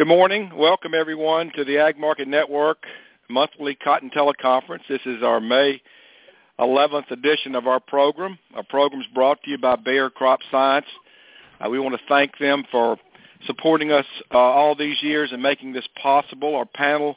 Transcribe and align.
Good 0.00 0.08
morning. 0.08 0.50
Welcome 0.56 0.94
everyone 0.94 1.52
to 1.56 1.62
the 1.62 1.76
Ag 1.76 1.98
Market 1.98 2.26
Network 2.26 2.84
monthly 3.28 3.74
cotton 3.74 4.08
teleconference. 4.08 4.80
This 4.88 5.02
is 5.04 5.22
our 5.22 5.40
May 5.40 5.82
11th 6.58 7.10
edition 7.10 7.54
of 7.54 7.66
our 7.66 7.80
program. 7.80 8.38
Our 8.54 8.62
program 8.62 9.02
is 9.02 9.06
brought 9.12 9.42
to 9.42 9.50
you 9.50 9.58
by 9.58 9.76
Bayer 9.76 10.08
Crop 10.08 10.40
Science. 10.50 10.86
Uh, 11.60 11.68
we 11.68 11.78
want 11.78 11.96
to 11.96 12.00
thank 12.08 12.38
them 12.38 12.64
for 12.72 12.96
supporting 13.44 13.92
us 13.92 14.06
uh, 14.32 14.38
all 14.38 14.74
these 14.74 14.96
years 15.02 15.32
and 15.32 15.42
making 15.42 15.74
this 15.74 15.86
possible. 16.02 16.56
Our 16.56 16.64
panel 16.64 17.16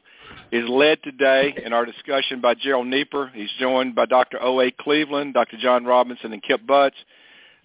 is 0.52 0.68
led 0.68 1.02
today 1.04 1.56
in 1.66 1.72
our 1.72 1.86
discussion 1.86 2.42
by 2.42 2.54
Gerald 2.54 2.88
Nieper. 2.88 3.32
He's 3.34 3.52
joined 3.62 3.96
by 3.96 4.08
Dr. 4.08 4.44
O.A. 4.44 4.72
Cleveland, 4.72 5.36
Dr. 5.36 5.56
John 5.56 5.86
Robinson, 5.86 6.34
and 6.34 6.44
Kip 6.44 6.68
Butts. 6.68 6.98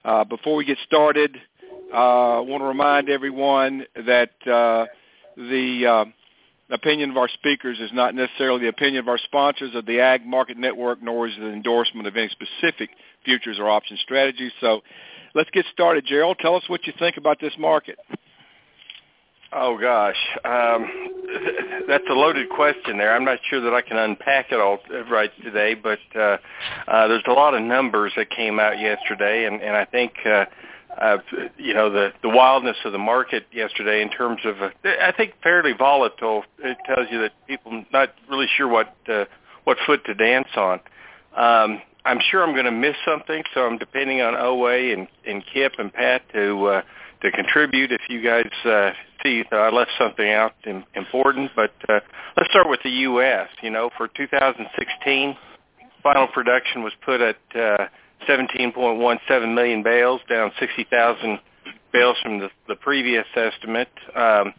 Uh, 0.04 0.22
before 0.22 0.54
we 0.54 0.64
get 0.64 0.78
started, 0.86 1.36
uh, 1.92 2.36
I 2.36 2.38
want 2.38 2.62
to 2.62 2.66
remind 2.66 3.08
everyone 3.08 3.84
that 3.96 4.30
uh, 4.46 4.86
the 5.38 5.86
uh, 5.86 6.04
opinion 6.70 7.10
of 7.10 7.16
our 7.16 7.28
speakers 7.28 7.78
is 7.80 7.90
not 7.92 8.14
necessarily 8.14 8.60
the 8.60 8.68
opinion 8.68 9.00
of 9.00 9.08
our 9.08 9.18
sponsors 9.18 9.74
of 9.74 9.86
the 9.86 10.00
Ag 10.00 10.26
Market 10.26 10.58
Network, 10.58 11.02
nor 11.02 11.28
is 11.28 11.34
it 11.36 11.42
an 11.42 11.52
endorsement 11.52 12.06
of 12.06 12.16
any 12.16 12.28
specific 12.28 12.90
futures 13.24 13.58
or 13.58 13.70
option 13.70 13.96
strategies. 14.02 14.52
So 14.60 14.80
let's 15.34 15.50
get 15.50 15.64
started. 15.72 16.04
Gerald, 16.06 16.38
tell 16.40 16.56
us 16.56 16.64
what 16.66 16.86
you 16.86 16.92
think 16.98 17.16
about 17.16 17.40
this 17.40 17.54
market. 17.58 17.98
Oh 19.50 19.78
gosh, 19.78 20.18
um, 20.44 20.90
that's 21.88 22.04
a 22.10 22.12
loaded 22.12 22.50
question 22.50 22.98
there. 22.98 23.14
I'm 23.14 23.24
not 23.24 23.38
sure 23.48 23.62
that 23.62 23.72
I 23.72 23.80
can 23.80 23.96
unpack 23.96 24.52
it 24.52 24.60
all 24.60 24.78
right 25.10 25.30
today, 25.42 25.72
but 25.72 26.00
uh, 26.14 26.36
uh, 26.86 27.08
there's 27.08 27.22
a 27.26 27.32
lot 27.32 27.54
of 27.54 27.62
numbers 27.62 28.12
that 28.16 28.28
came 28.28 28.60
out 28.60 28.78
yesterday, 28.78 29.46
and, 29.46 29.62
and 29.62 29.74
I 29.74 29.86
think 29.86 30.12
uh, 30.26 30.44
you 31.56 31.74
know 31.74 31.90
the 31.90 32.12
the 32.22 32.28
wildness 32.28 32.76
of 32.84 32.92
the 32.92 32.98
market 32.98 33.46
yesterday 33.52 34.02
in 34.02 34.10
terms 34.10 34.40
of 34.44 34.60
uh, 34.60 34.70
I 34.84 35.12
think 35.16 35.34
fairly 35.42 35.72
volatile. 35.72 36.44
It 36.58 36.76
tells 36.86 37.08
you 37.10 37.20
that 37.22 37.32
people 37.46 37.84
not 37.92 38.14
really 38.28 38.48
sure 38.56 38.68
what 38.68 38.94
uh, 39.08 39.24
what 39.64 39.78
foot 39.86 40.04
to 40.06 40.14
dance 40.14 40.48
on. 40.56 40.80
Um, 41.36 41.82
I'm 42.04 42.20
sure 42.30 42.42
I'm 42.42 42.52
going 42.52 42.64
to 42.64 42.70
miss 42.70 42.96
something, 43.04 43.42
so 43.52 43.66
I'm 43.66 43.76
depending 43.76 44.22
on 44.22 44.34
OA 44.34 44.92
and, 44.92 45.08
and 45.26 45.44
Kip 45.52 45.74
and 45.78 45.92
Pat 45.92 46.22
to 46.32 46.66
uh, 46.66 46.82
to 47.22 47.30
contribute. 47.30 47.92
If 47.92 48.02
you 48.08 48.22
guys 48.22 48.50
uh, 48.64 48.92
see 49.22 49.44
uh, 49.52 49.56
I 49.56 49.70
left 49.70 49.90
something 49.98 50.28
out 50.30 50.54
important, 50.94 51.50
but 51.54 51.72
uh, 51.88 52.00
let's 52.36 52.50
start 52.50 52.68
with 52.68 52.80
the 52.82 52.90
U.S. 52.90 53.48
You 53.62 53.70
know, 53.70 53.90
for 53.96 54.08
2016, 54.08 55.36
final 56.02 56.28
production 56.28 56.82
was 56.82 56.92
put 57.04 57.20
at 57.20 57.36
uh, 57.54 57.86
17.17 58.26 59.54
million 59.54 59.82
bales, 59.82 60.20
down 60.28 60.52
60,000 60.58 61.38
bales 61.92 62.16
from 62.22 62.38
the, 62.38 62.50
the 62.66 62.74
previous 62.74 63.26
estimate. 63.34 63.88
Um, 64.14 64.54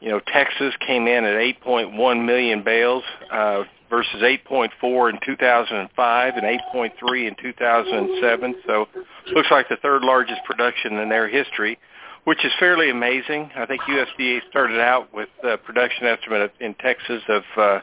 you 0.00 0.08
know, 0.08 0.20
Texas 0.20 0.74
came 0.86 1.06
in 1.06 1.24
at 1.24 1.34
8.1 1.64 2.24
million 2.24 2.62
bales 2.62 3.04
uh, 3.30 3.64
versus 3.90 4.22
8.4 4.22 5.10
in 5.10 5.18
2005 5.24 6.34
and 6.36 6.60
8.3 6.74 7.28
in 7.28 7.36
2007. 7.40 8.54
So 8.66 8.88
looks 9.34 9.50
like 9.50 9.68
the 9.68 9.76
third 9.76 10.02
largest 10.02 10.40
production 10.44 10.96
in 10.98 11.08
their 11.08 11.28
history 11.28 11.78
which 12.24 12.44
is 12.44 12.52
fairly 12.58 12.90
amazing. 12.90 13.50
I 13.56 13.66
think 13.66 13.82
USDA 13.82 14.40
started 14.50 14.80
out 14.80 15.12
with 15.12 15.28
a 15.42 15.56
production 15.56 16.06
estimate 16.06 16.52
in 16.60 16.74
Texas 16.74 17.22
of 17.28 17.42
uh, 17.56 17.80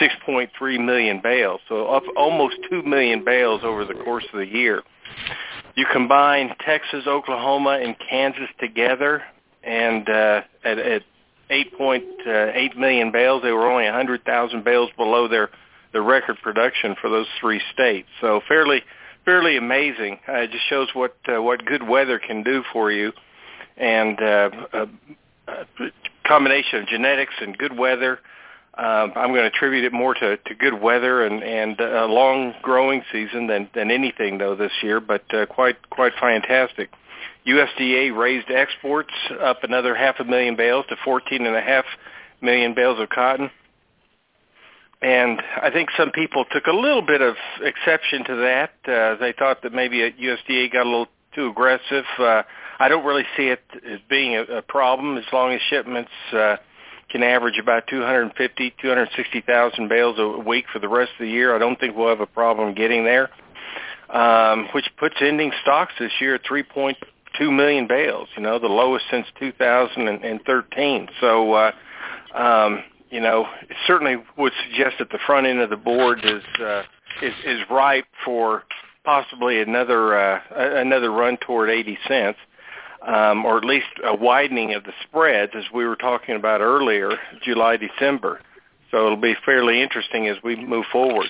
6.3 0.00 0.84
million 0.84 1.20
bales, 1.22 1.60
so 1.68 1.86
up 1.88 2.02
almost 2.16 2.56
2 2.70 2.82
million 2.82 3.24
bales 3.24 3.62
over 3.64 3.84
the 3.84 3.94
course 3.94 4.24
of 4.32 4.38
the 4.38 4.46
year. 4.46 4.82
You 5.74 5.86
combine 5.92 6.54
Texas, 6.64 7.06
Oklahoma, 7.06 7.78
and 7.82 7.96
Kansas 8.10 8.48
together, 8.58 9.22
and 9.62 10.08
uh, 10.08 10.42
at, 10.64 10.78
at 10.78 11.02
8.8 11.50 12.76
million 12.76 13.12
bales, 13.12 13.42
they 13.42 13.52
were 13.52 13.70
only 13.70 13.84
100,000 13.84 14.64
bales 14.64 14.90
below 14.96 15.28
their 15.28 15.50
the 15.92 16.02
record 16.02 16.36
production 16.42 16.94
for 17.00 17.08
those 17.08 17.26
three 17.40 17.62
states. 17.72 18.08
So 18.20 18.42
fairly 18.46 18.82
fairly 19.24 19.56
amazing. 19.56 20.18
Uh, 20.28 20.32
it 20.40 20.50
just 20.50 20.66
shows 20.68 20.88
what 20.92 21.16
uh, 21.32 21.40
what 21.42 21.64
good 21.64 21.86
weather 21.86 22.18
can 22.18 22.42
do 22.42 22.62
for 22.72 22.92
you 22.92 23.12
and 23.78 24.20
uh, 24.20 24.50
a, 24.72 24.82
a 25.48 25.66
combination 26.26 26.80
of 26.80 26.88
genetics 26.88 27.34
and 27.40 27.56
good 27.56 27.76
weather. 27.76 28.14
Uh, 28.14 28.18
I'm 28.82 29.30
going 29.30 29.42
to 29.42 29.46
attribute 29.46 29.84
it 29.84 29.92
more 29.92 30.14
to, 30.14 30.36
to 30.36 30.54
good 30.54 30.80
weather 30.80 31.24
and, 31.24 31.42
and 31.42 31.80
a 31.80 32.06
long 32.06 32.54
growing 32.62 33.02
season 33.10 33.48
than, 33.48 33.68
than 33.74 33.90
anything 33.90 34.38
though 34.38 34.54
this 34.54 34.72
year, 34.82 35.00
but 35.00 35.22
uh, 35.34 35.46
quite 35.46 35.76
quite 35.90 36.12
fantastic. 36.20 36.90
USDA 37.46 38.16
raised 38.16 38.50
exports 38.50 39.12
up 39.40 39.64
another 39.64 39.94
half 39.94 40.20
a 40.20 40.24
million 40.24 40.54
bales 40.54 40.84
to 40.90 40.96
14 41.04 41.46
and 41.46 41.56
a 41.56 41.60
half 41.60 41.84
million 42.40 42.74
bales 42.74 43.00
of 43.00 43.08
cotton. 43.08 43.50
And 45.00 45.40
I 45.62 45.70
think 45.70 45.90
some 45.96 46.10
people 46.10 46.44
took 46.50 46.66
a 46.66 46.72
little 46.72 47.02
bit 47.02 47.22
of 47.22 47.36
exception 47.62 48.24
to 48.24 48.36
that. 48.36 48.70
Uh, 48.86 49.16
they 49.16 49.32
thought 49.32 49.62
that 49.62 49.72
maybe 49.72 49.98
USDA 49.98 50.72
got 50.72 50.86
a 50.86 50.90
little 50.90 51.06
too 51.34 51.48
aggressive. 51.48 52.04
Uh, 52.18 52.42
I 52.80 52.88
don't 52.88 53.04
really 53.04 53.24
see 53.36 53.48
it 53.48 53.62
as 53.88 54.00
being 54.08 54.36
a, 54.36 54.42
a 54.42 54.62
problem 54.62 55.16
as 55.16 55.24
long 55.32 55.52
as 55.52 55.60
shipments 55.68 56.10
uh, 56.32 56.56
can 57.10 57.22
average 57.22 57.58
about 57.58 57.86
250, 57.88 58.74
260,000 58.80 59.88
bales 59.88 60.16
a 60.18 60.38
week 60.38 60.66
for 60.72 60.78
the 60.78 60.88
rest 60.88 61.12
of 61.12 61.24
the 61.24 61.30
year. 61.30 61.54
I 61.54 61.58
don't 61.58 61.78
think 61.78 61.96
we'll 61.96 62.08
have 62.08 62.20
a 62.20 62.26
problem 62.26 62.74
getting 62.74 63.04
there, 63.04 63.30
um, 64.10 64.68
which 64.74 64.86
puts 64.98 65.16
ending 65.20 65.52
stocks 65.62 65.92
this 65.98 66.12
year 66.20 66.34
at 66.34 66.44
3.2 66.44 66.94
million 67.54 67.86
bales. 67.86 68.28
You 68.36 68.42
know, 68.42 68.58
the 68.58 68.66
lowest 68.66 69.06
since 69.10 69.26
2013. 69.38 71.08
So, 71.20 71.52
uh, 71.52 71.72
um, 72.34 72.84
you 73.10 73.20
know, 73.20 73.46
it 73.62 73.76
certainly 73.86 74.16
would 74.36 74.52
suggest 74.68 74.96
that 74.98 75.10
the 75.10 75.18
front 75.26 75.46
end 75.46 75.60
of 75.60 75.70
the 75.70 75.76
board 75.76 76.20
is 76.24 76.42
uh, 76.60 76.82
is, 77.22 77.32
is 77.44 77.60
ripe 77.70 78.06
for 78.24 78.64
possibly 79.04 79.62
another 79.62 80.18
uh, 80.18 80.40
another 80.54 81.10
run 81.10 81.38
toward 81.38 81.70
80 81.70 81.98
cents 82.06 82.38
um, 83.02 83.44
or 83.44 83.58
at 83.58 83.64
least 83.64 83.86
a 84.04 84.14
widening 84.14 84.74
of 84.74 84.84
the 84.84 84.92
spreads 85.02 85.52
as 85.54 85.64
we 85.72 85.86
were 85.86 85.96
talking 85.96 86.34
about 86.34 86.60
earlier, 86.60 87.10
July, 87.42 87.76
December. 87.76 88.40
So 88.90 89.06
it'll 89.06 89.16
be 89.16 89.34
fairly 89.44 89.82
interesting 89.82 90.28
as 90.28 90.36
we 90.42 90.56
move 90.56 90.86
forward. 90.90 91.26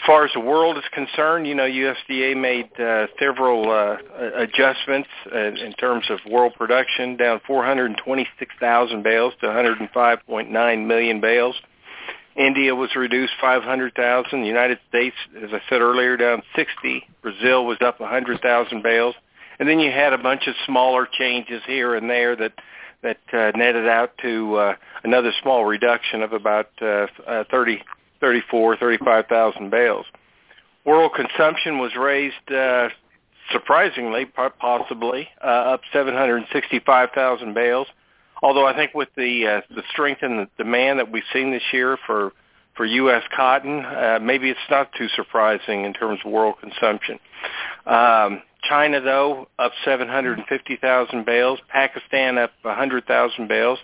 As 0.00 0.06
far 0.06 0.24
as 0.24 0.32
the 0.34 0.40
world 0.40 0.76
is 0.76 0.84
concerned, 0.92 1.46
you 1.46 1.54
know, 1.54 1.64
USDA 1.64 2.36
made 2.38 2.68
uh, 2.78 3.06
several 3.18 3.70
uh, 3.70 3.96
adjustments 4.34 5.08
uh, 5.32 5.38
in 5.38 5.72
terms 5.74 6.04
of 6.10 6.18
world 6.30 6.52
production, 6.58 7.16
down 7.16 7.40
426,000 7.46 9.02
bales 9.02 9.32
to 9.40 9.46
105.9 9.46 10.86
million 10.86 11.20
bales. 11.20 11.54
India 12.36 12.74
was 12.74 12.94
reduced 12.96 13.32
500,000. 13.40 14.40
The 14.42 14.46
United 14.46 14.78
States, 14.88 15.16
as 15.42 15.50
I 15.52 15.60
said 15.68 15.80
earlier, 15.80 16.16
down 16.16 16.42
60. 16.54 17.06
Brazil 17.22 17.64
was 17.64 17.78
up 17.80 18.00
100,000 18.00 18.82
bales 18.82 19.14
and 19.58 19.68
then 19.68 19.78
you 19.78 19.90
had 19.90 20.12
a 20.12 20.18
bunch 20.18 20.46
of 20.46 20.54
smaller 20.66 21.06
changes 21.10 21.62
here 21.66 21.94
and 21.94 22.08
there 22.08 22.36
that 22.36 22.52
that 23.02 23.18
uh, 23.34 23.56
netted 23.56 23.86
out 23.86 24.16
to 24.22 24.56
uh, 24.56 24.74
another 25.02 25.30
small 25.42 25.64
reduction 25.66 26.22
of 26.22 26.32
about 26.32 26.70
uh, 26.80 27.06
uh, 27.26 27.44
30, 27.50 27.82
34, 28.20 28.78
35,000 28.78 29.70
bales. 29.70 30.06
World 30.86 31.12
consumption 31.14 31.78
was 31.78 31.94
raised 31.96 32.50
uh, 32.50 32.88
surprisingly, 33.52 34.26
possibly 34.58 35.28
uh, 35.42 35.46
up 35.46 35.82
765,000 35.92 37.54
bales. 37.54 37.86
Although 38.42 38.66
I 38.66 38.74
think 38.74 38.94
with 38.94 39.08
the 39.16 39.46
uh, 39.46 39.60
the 39.74 39.82
strength 39.90 40.22
in 40.22 40.36
the 40.36 40.48
demand 40.62 40.98
that 40.98 41.10
we've 41.10 41.22
seen 41.32 41.50
this 41.50 41.62
year 41.72 41.96
for 42.06 42.32
for 42.76 42.84
U.S. 42.84 43.22
cotton, 43.34 43.84
uh, 43.84 44.18
maybe 44.20 44.50
it's 44.50 44.58
not 44.68 44.90
too 44.98 45.08
surprising 45.14 45.84
in 45.84 45.92
terms 45.92 46.20
of 46.24 46.30
world 46.30 46.56
consumption. 46.60 47.18
Um, 47.86 48.42
China, 48.68 49.00
though, 49.00 49.48
up 49.58 49.72
750,000 49.84 51.24
bales. 51.24 51.58
Pakistan 51.68 52.38
up 52.38 52.52
100,000 52.62 53.48
bales. 53.48 53.78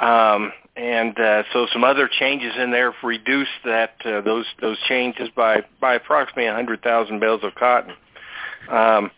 Um, 0.00 0.52
and 0.76 1.18
uh, 1.18 1.42
so 1.52 1.66
some 1.72 1.84
other 1.84 2.08
changes 2.08 2.52
in 2.58 2.70
there 2.70 2.92
have 2.92 3.02
reduced 3.02 3.50
that 3.64 3.94
uh, 4.04 4.20
those 4.20 4.44
those 4.60 4.78
changes 4.88 5.30
by 5.34 5.62
by 5.80 5.94
approximately 5.94 6.44
100,000 6.44 7.18
bales 7.18 7.42
of 7.42 7.54
cotton. 7.54 7.94
Um, 8.70 9.10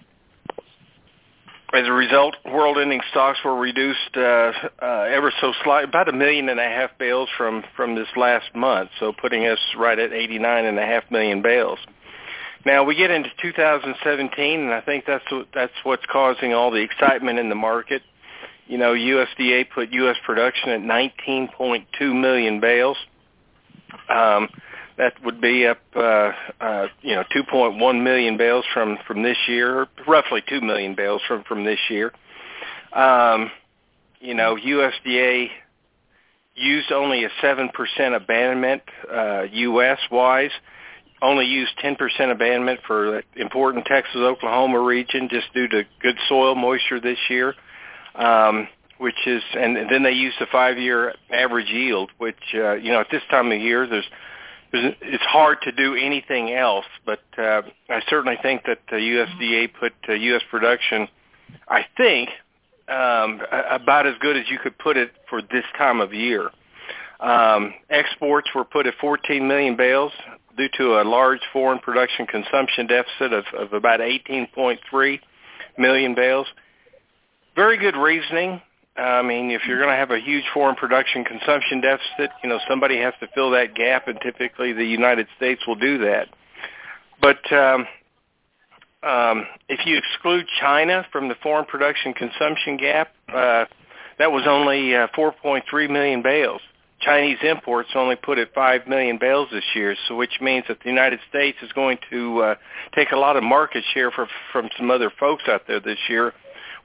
as 1.74 1.86
a 1.86 1.92
result, 1.92 2.36
world 2.46 2.78
ending 2.78 3.00
stocks 3.10 3.38
were 3.44 3.56
reduced 3.56 4.16
uh, 4.16 4.52
uh, 4.80 5.06
ever 5.10 5.32
so 5.40 5.52
slight, 5.64 5.84
about 5.84 6.08
a 6.08 6.12
million 6.12 6.48
and 6.48 6.58
a 6.58 6.64
half 6.64 6.90
bales 6.96 7.28
from 7.36 7.64
from 7.76 7.96
this 7.96 8.08
last 8.16 8.54
month, 8.54 8.90
so 9.00 9.12
putting 9.12 9.46
us 9.46 9.58
right 9.76 9.98
at 9.98 10.12
89 10.12 10.64
and 10.64 10.78
a 10.78 10.86
half 10.86 11.10
million 11.10 11.42
bales. 11.42 11.78
Now 12.66 12.84
we 12.84 12.94
get 12.94 13.10
into 13.10 13.30
2017, 13.40 14.60
and 14.60 14.72
I 14.72 14.80
think 14.80 15.04
that's 15.06 15.24
that's 15.54 15.72
what's 15.84 16.04
causing 16.10 16.54
all 16.54 16.70
the 16.70 16.82
excitement 16.82 17.38
in 17.38 17.48
the 17.48 17.54
market. 17.54 18.02
You 18.66 18.78
know, 18.78 18.92
USDA 18.92 19.70
put 19.70 19.90
U.S. 19.92 20.16
production 20.26 20.70
at 20.70 20.80
19.2 20.80 22.20
million 22.20 22.60
bales. 22.60 22.96
Um, 24.10 24.48
that 24.98 25.14
would 25.24 25.40
be 25.40 25.66
up, 25.66 25.78
uh, 25.94 26.32
uh, 26.60 26.88
you 27.00 27.14
know, 27.14 27.24
2.1 27.34 28.02
million 28.02 28.36
bales 28.36 28.64
from 28.74 28.98
from 29.06 29.22
this 29.22 29.38
year, 29.46 29.86
roughly 30.06 30.42
2 30.48 30.60
million 30.60 30.94
bales 30.94 31.22
from 31.26 31.44
from 31.44 31.64
this 31.64 31.78
year. 31.88 32.12
Um, 32.92 33.50
you 34.20 34.34
know, 34.34 34.56
USDA 34.56 35.48
used 36.56 36.90
only 36.90 37.24
a 37.24 37.28
7% 37.42 37.70
abandonment 38.16 38.82
uh, 39.10 39.42
U.S.-wise, 39.52 40.50
only 41.20 41.46
used 41.46 41.72
10% 41.82 41.96
abandonment 42.30 42.80
for 42.86 43.22
the 43.34 43.40
important 43.40 43.86
Texas-Oklahoma 43.86 44.80
region 44.80 45.28
just 45.30 45.52
due 45.52 45.68
to 45.68 45.84
good 46.00 46.16
soil 46.28 46.54
moisture 46.54 47.00
this 47.00 47.18
year, 47.28 47.54
um, 48.14 48.68
which 48.98 49.26
is, 49.26 49.42
and, 49.56 49.76
then 49.90 50.02
they 50.02 50.12
used 50.12 50.36
the 50.38 50.46
five-year 50.50 51.14
average 51.30 51.68
yield, 51.70 52.10
which, 52.18 52.36
uh, 52.54 52.74
you 52.74 52.92
know, 52.92 53.00
at 53.00 53.08
this 53.10 53.22
time 53.30 53.50
of 53.50 53.60
year, 53.60 53.86
there's 53.86 54.08
it's 54.72 55.24
hard 55.24 55.58
to 55.62 55.72
do 55.72 55.94
anything 55.94 56.52
else, 56.52 56.84
but 57.06 57.22
uh, 57.38 57.62
I 57.88 58.02
certainly 58.08 58.36
think 58.42 58.64
that 58.66 58.80
the 58.90 58.96
USDA 58.96 59.72
put 59.72 59.94
uh, 60.08 60.12
U.S. 60.12 60.42
production, 60.50 61.08
I 61.68 61.86
think, 61.96 62.28
um, 62.88 63.40
about 63.70 64.06
as 64.06 64.14
good 64.20 64.36
as 64.36 64.44
you 64.50 64.58
could 64.58 64.76
put 64.78 64.96
it 64.96 65.12
for 65.28 65.40
this 65.40 65.64
time 65.76 66.00
of 66.00 66.12
year. 66.12 66.50
Um, 67.20 67.74
exports 67.90 68.48
were 68.54 68.64
put 68.64 68.86
at 68.86 68.94
14 69.00 69.46
million 69.46 69.76
bales 69.76 70.12
due 70.58 70.68
to 70.76 71.00
a 71.00 71.04
large 71.04 71.40
foreign 71.52 71.78
production 71.78 72.26
consumption 72.26 72.86
deficit 72.86 73.32
of, 73.32 73.44
of 73.56 73.72
about 73.72 74.00
18.3 74.00 75.20
million 75.78 76.14
bales. 76.14 76.46
Very 77.56 77.78
good 77.78 77.96
reasoning. 77.96 78.60
I 78.96 79.22
mean, 79.22 79.52
if 79.52 79.62
you're 79.66 79.78
going 79.78 79.90
to 79.90 79.96
have 79.96 80.10
a 80.10 80.18
huge 80.18 80.44
foreign 80.52 80.74
production 80.74 81.24
consumption 81.24 81.80
deficit, 81.80 82.30
you 82.42 82.48
know, 82.48 82.58
somebody 82.68 82.98
has 82.98 83.14
to 83.20 83.28
fill 83.34 83.52
that 83.52 83.74
gap, 83.74 84.08
and 84.08 84.20
typically 84.20 84.72
the 84.72 84.84
United 84.84 85.28
States 85.36 85.62
will 85.66 85.76
do 85.76 85.98
that. 85.98 86.28
But 87.22 87.52
um, 87.52 87.86
um, 89.02 89.46
if 89.68 89.86
you 89.86 89.96
exclude 89.96 90.46
China 90.60 91.06
from 91.12 91.28
the 91.28 91.36
foreign 91.42 91.64
production 91.64 92.12
consumption 92.12 92.76
gap, 92.76 93.12
uh, 93.32 93.66
that 94.18 94.32
was 94.32 94.44
only 94.48 94.96
uh, 94.96 95.06
4.3 95.16 95.90
million 95.90 96.22
bales. 96.22 96.60
Chinese 97.00 97.38
imports 97.42 97.90
only 97.94 98.16
put 98.16 98.38
at 98.38 98.52
5 98.54 98.88
million 98.88 99.18
bales 99.18 99.48
this 99.52 99.64
year, 99.74 99.96
so 100.08 100.16
which 100.16 100.40
means 100.40 100.64
that 100.68 100.80
the 100.80 100.88
United 100.88 101.20
States 101.28 101.58
is 101.62 101.70
going 101.72 101.98
to 102.10 102.40
uh, 102.40 102.54
take 102.94 103.12
a 103.12 103.16
lot 103.16 103.36
of 103.36 103.44
market 103.44 103.84
share 103.94 104.10
for, 104.10 104.26
from 104.52 104.68
some 104.76 104.90
other 104.90 105.12
folks 105.18 105.44
out 105.48 105.62
there 105.68 105.80
this 105.80 105.98
year, 106.08 106.32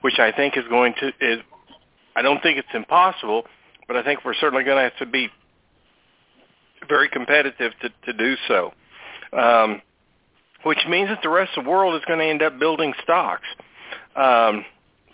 which 0.02 0.20
I 0.20 0.32
think 0.32 0.56
is 0.56 0.66
going 0.70 0.94
to 1.00 1.08
is 1.20 1.40
I 2.16 2.22
don't 2.22 2.44
think 2.44 2.60
it's 2.60 2.68
impossible, 2.74 3.46
but 3.88 3.98
I 3.98 4.04
think 4.04 4.24
we're 4.24 4.36
certainly 4.36 4.64
going 4.64 4.78
to 4.78 4.84
have 4.84 4.98
to 4.98 5.06
be 5.08 5.30
very 6.88 7.10
competitive 7.10 7.72
to, 7.82 7.90
to 8.06 8.14
do 8.14 8.36
so. 8.48 8.74
Um, 9.32 9.82
which 10.64 10.80
means 10.88 11.10
that 11.10 11.20
the 11.24 11.30
rest 11.30 11.58
of 11.58 11.66
the 11.66 11.70
world 11.70 11.96
is 11.96 12.02
going 12.08 12.20
to 12.20 12.26
end 12.26 12.42
up 12.42 12.58
building 12.60 12.94
stocks. 13.04 13.48
Um, 14.16 14.64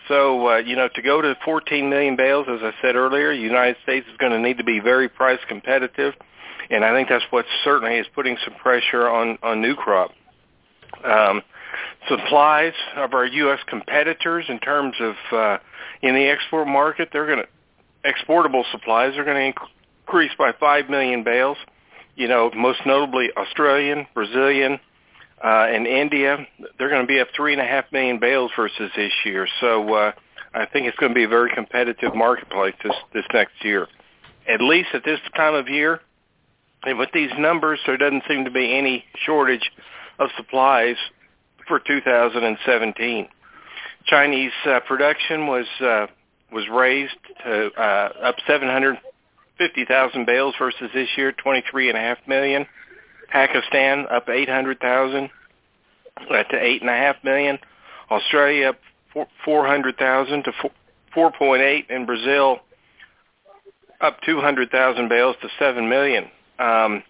so, 0.10 0.50
uh, 0.50 0.58
you 0.58 0.76
know, 0.76 0.90
to 0.94 1.02
go 1.02 1.22
to 1.22 1.38
14 1.46 1.90
million 1.90 2.18
bales, 2.18 2.48
as 2.50 2.60
I 2.62 2.74
said 2.82 2.96
earlier, 2.96 3.34
the 3.34 3.42
United 3.42 3.78
States 3.84 4.06
is 4.12 4.18
going 4.18 4.34
to 4.34 4.40
need 4.40 4.58
to 4.58 4.66
be 4.66 4.80
very 4.80 5.08
price 5.08 5.40
competitive, 5.48 6.14
and 6.70 6.84
I 6.84 6.94
think 6.94 7.08
that's 7.08 7.24
what 7.30 7.46
certainly 7.64 7.96
is 7.96 8.08
putting 8.14 8.36
some 8.44 8.56
pressure 8.56 9.08
on, 9.08 9.38
on 9.42 9.62
new 9.62 9.76
crop. 9.76 10.12
Um, 11.06 11.42
supplies 12.10 12.74
of 12.98 13.14
our 13.14 13.26
U.S. 13.26 13.60
competitors 13.68 14.46
in 14.50 14.60
terms 14.60 14.96
of 15.00 15.16
uh, 15.32 15.58
in 16.02 16.16
the 16.16 16.26
export 16.28 16.68
market, 16.68 17.10
they're 17.14 17.28
going 17.28 17.40
to 17.40 17.48
exportable 18.04 18.64
supplies 18.72 19.18
are 19.18 19.26
going 19.26 19.54
to 19.54 19.62
increase 20.08 20.32
by 20.38 20.52
5 20.60 20.90
million 20.90 21.24
bales. 21.24 21.58
You 22.16 22.28
know, 22.28 22.52
most 22.56 22.80
notably 22.86 23.30
Australian, 23.38 24.08
Brazilian, 24.14 24.80
uh, 25.44 25.68
in 25.74 25.86
India, 25.86 26.38
they're 26.78 26.90
going 26.90 27.02
to 27.02 27.08
be 27.08 27.20
up 27.20 27.28
three 27.36 27.54
and 27.54 27.62
a 27.62 27.66
half 27.66 27.86
million 27.92 28.20
bales 28.20 28.52
versus 28.56 28.92
this 28.96 29.12
year. 29.26 29.48
So 29.62 29.94
uh, 29.94 30.12
I 30.54 30.66
think 30.66 30.88
it's 30.88 30.98
going 30.98 31.12
to 31.12 31.16
be 31.16 31.24
a 31.24 31.30
very 31.30 31.52
competitive 31.54 32.16
marketplace 32.16 32.76
this 32.84 32.96
this 33.14 33.26
next 33.34 33.64
year. 33.64 33.88
At 34.48 34.62
least 34.62 34.90
at 34.94 35.04
this 35.04 35.20
time 35.36 35.54
of 35.54 35.70
year, 35.70 36.02
and 36.84 36.98
with 36.98 37.10
these 37.14 37.32
numbers, 37.38 37.80
there 37.86 37.98
doesn't 37.98 38.24
seem 38.28 38.46
to 38.46 38.52
be 38.52 38.78
any 38.78 39.06
shortage 39.26 39.72
of 40.18 40.30
supplies 40.38 40.96
for 41.68 41.80
2017. 41.80 43.28
Chinese 44.06 44.52
uh, 44.66 44.80
production 44.88 45.48
was 45.48 45.66
uh, 45.82 46.08
was 46.52 46.68
raised 46.70 47.16
to 47.46 47.70
uh, 47.78 48.10
up 48.24 48.36
750,000 48.48 50.26
bales 50.26 50.56
versus 50.58 50.90
this 50.94 51.08
year, 51.16 51.32
23.5 51.32 52.16
million. 52.28 52.66
Pakistan 53.32 54.06
up 54.10 54.30
800,000 54.30 55.30
uh, 56.18 56.44
to 56.44 56.56
8.5 56.56 57.24
million. 57.24 57.60
Australia 58.12 58.70
up 58.70 59.28
400,000 59.46 60.44
to 60.44 60.52
4.8, 61.16 61.86
and 61.90 62.06
Brazil 62.06 62.60
up 64.02 64.22
200,000 64.22 65.10
bales 65.10 65.36
to 65.42 65.50
7 65.58 65.90
million. 65.90 66.26
Um, 66.58 67.04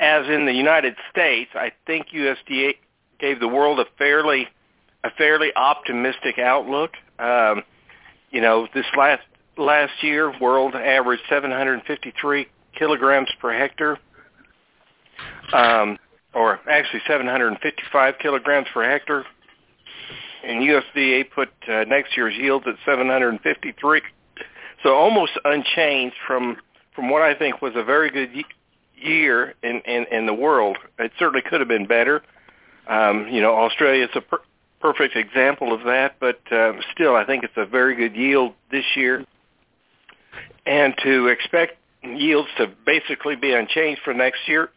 as 0.00 0.26
in 0.28 0.46
the 0.46 0.52
United 0.52 0.96
States, 1.10 1.50
I 1.54 1.72
think 1.86 2.08
USDA 2.14 2.74
gave 3.18 3.40
the 3.40 3.48
world 3.48 3.80
a 3.80 3.86
fairly 3.96 4.48
a 5.04 5.10
fairly 5.10 5.54
optimistic 5.54 6.38
outlook. 6.38 6.92
Um, 7.18 7.62
you 8.30 8.40
know, 8.40 8.66
this 8.74 8.86
last 8.96 9.22
last 9.56 9.92
year, 10.02 10.32
world 10.40 10.74
averaged 10.74 11.22
753 11.28 12.48
kilograms 12.78 13.28
per 13.40 13.52
hectare, 13.52 13.98
um, 15.52 15.98
or 16.34 16.60
actually 16.68 17.00
755 17.06 18.14
kilograms 18.20 18.66
per 18.72 18.84
hectare. 18.84 19.24
And 20.44 20.60
USDA 20.60 21.30
put 21.30 21.48
uh, 21.68 21.84
next 21.84 22.16
year's 22.16 22.34
yields 22.36 22.66
at 22.68 22.74
753, 22.84 24.02
so 24.82 24.94
almost 24.94 25.32
unchanged 25.44 26.16
from 26.26 26.56
from 26.94 27.10
what 27.10 27.22
I 27.22 27.34
think 27.34 27.60
was 27.60 27.72
a 27.74 27.82
very 27.82 28.10
good 28.10 28.30
year 28.96 29.54
in, 29.62 29.80
in 29.86 30.04
in 30.12 30.26
the 30.26 30.34
world. 30.34 30.76
It 30.98 31.12
certainly 31.18 31.42
could 31.42 31.60
have 31.60 31.68
been 31.68 31.86
better. 31.86 32.22
Um, 32.86 33.26
you 33.30 33.40
know, 33.40 33.54
Australia 33.54 34.04
is 34.04 34.10
a 34.14 34.20
per- 34.20 34.42
perfect 34.80 35.16
example 35.16 35.72
of 35.72 35.84
that, 35.84 36.16
but 36.20 36.40
uh, 36.52 36.74
still, 36.92 37.16
I 37.16 37.24
think 37.24 37.42
it's 37.42 37.56
a 37.56 37.64
very 37.64 37.94
good 37.94 38.14
yield 38.14 38.52
this 38.70 38.84
year. 38.94 39.24
And 40.66 40.94
to 41.02 41.28
expect 41.28 41.78
yields 42.04 42.48
to 42.58 42.70
basically 42.86 43.36
be 43.36 43.52
unchanged 43.52 44.00
for 44.04 44.14
next 44.14 44.46
year, 44.46 44.70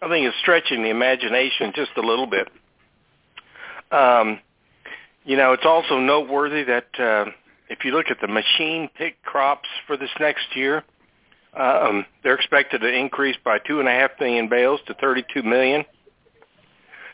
I 0.00 0.08
think 0.08 0.26
is 0.26 0.34
stretching 0.40 0.82
the 0.82 0.90
imagination 0.90 1.72
just 1.74 1.90
a 1.96 2.00
little 2.00 2.26
bit. 2.26 2.48
Um, 3.90 4.40
you 5.24 5.36
know, 5.36 5.52
it's 5.52 5.66
also 5.66 5.98
noteworthy 5.98 6.64
that 6.64 6.88
uh, 6.98 7.30
if 7.68 7.84
you 7.84 7.92
look 7.92 8.06
at 8.10 8.20
the 8.20 8.28
machine 8.28 8.88
pick 8.96 9.22
crops 9.22 9.68
for 9.86 9.96
this 9.96 10.10
next 10.18 10.56
year, 10.56 10.82
um, 11.54 12.06
they're 12.22 12.34
expected 12.34 12.80
to 12.80 12.88
increase 12.88 13.36
by 13.44 13.58
two 13.58 13.78
and 13.78 13.88
a 13.88 13.92
half 13.92 14.12
million 14.18 14.48
bales 14.48 14.80
to 14.86 14.94
32 14.94 15.42
million. 15.42 15.84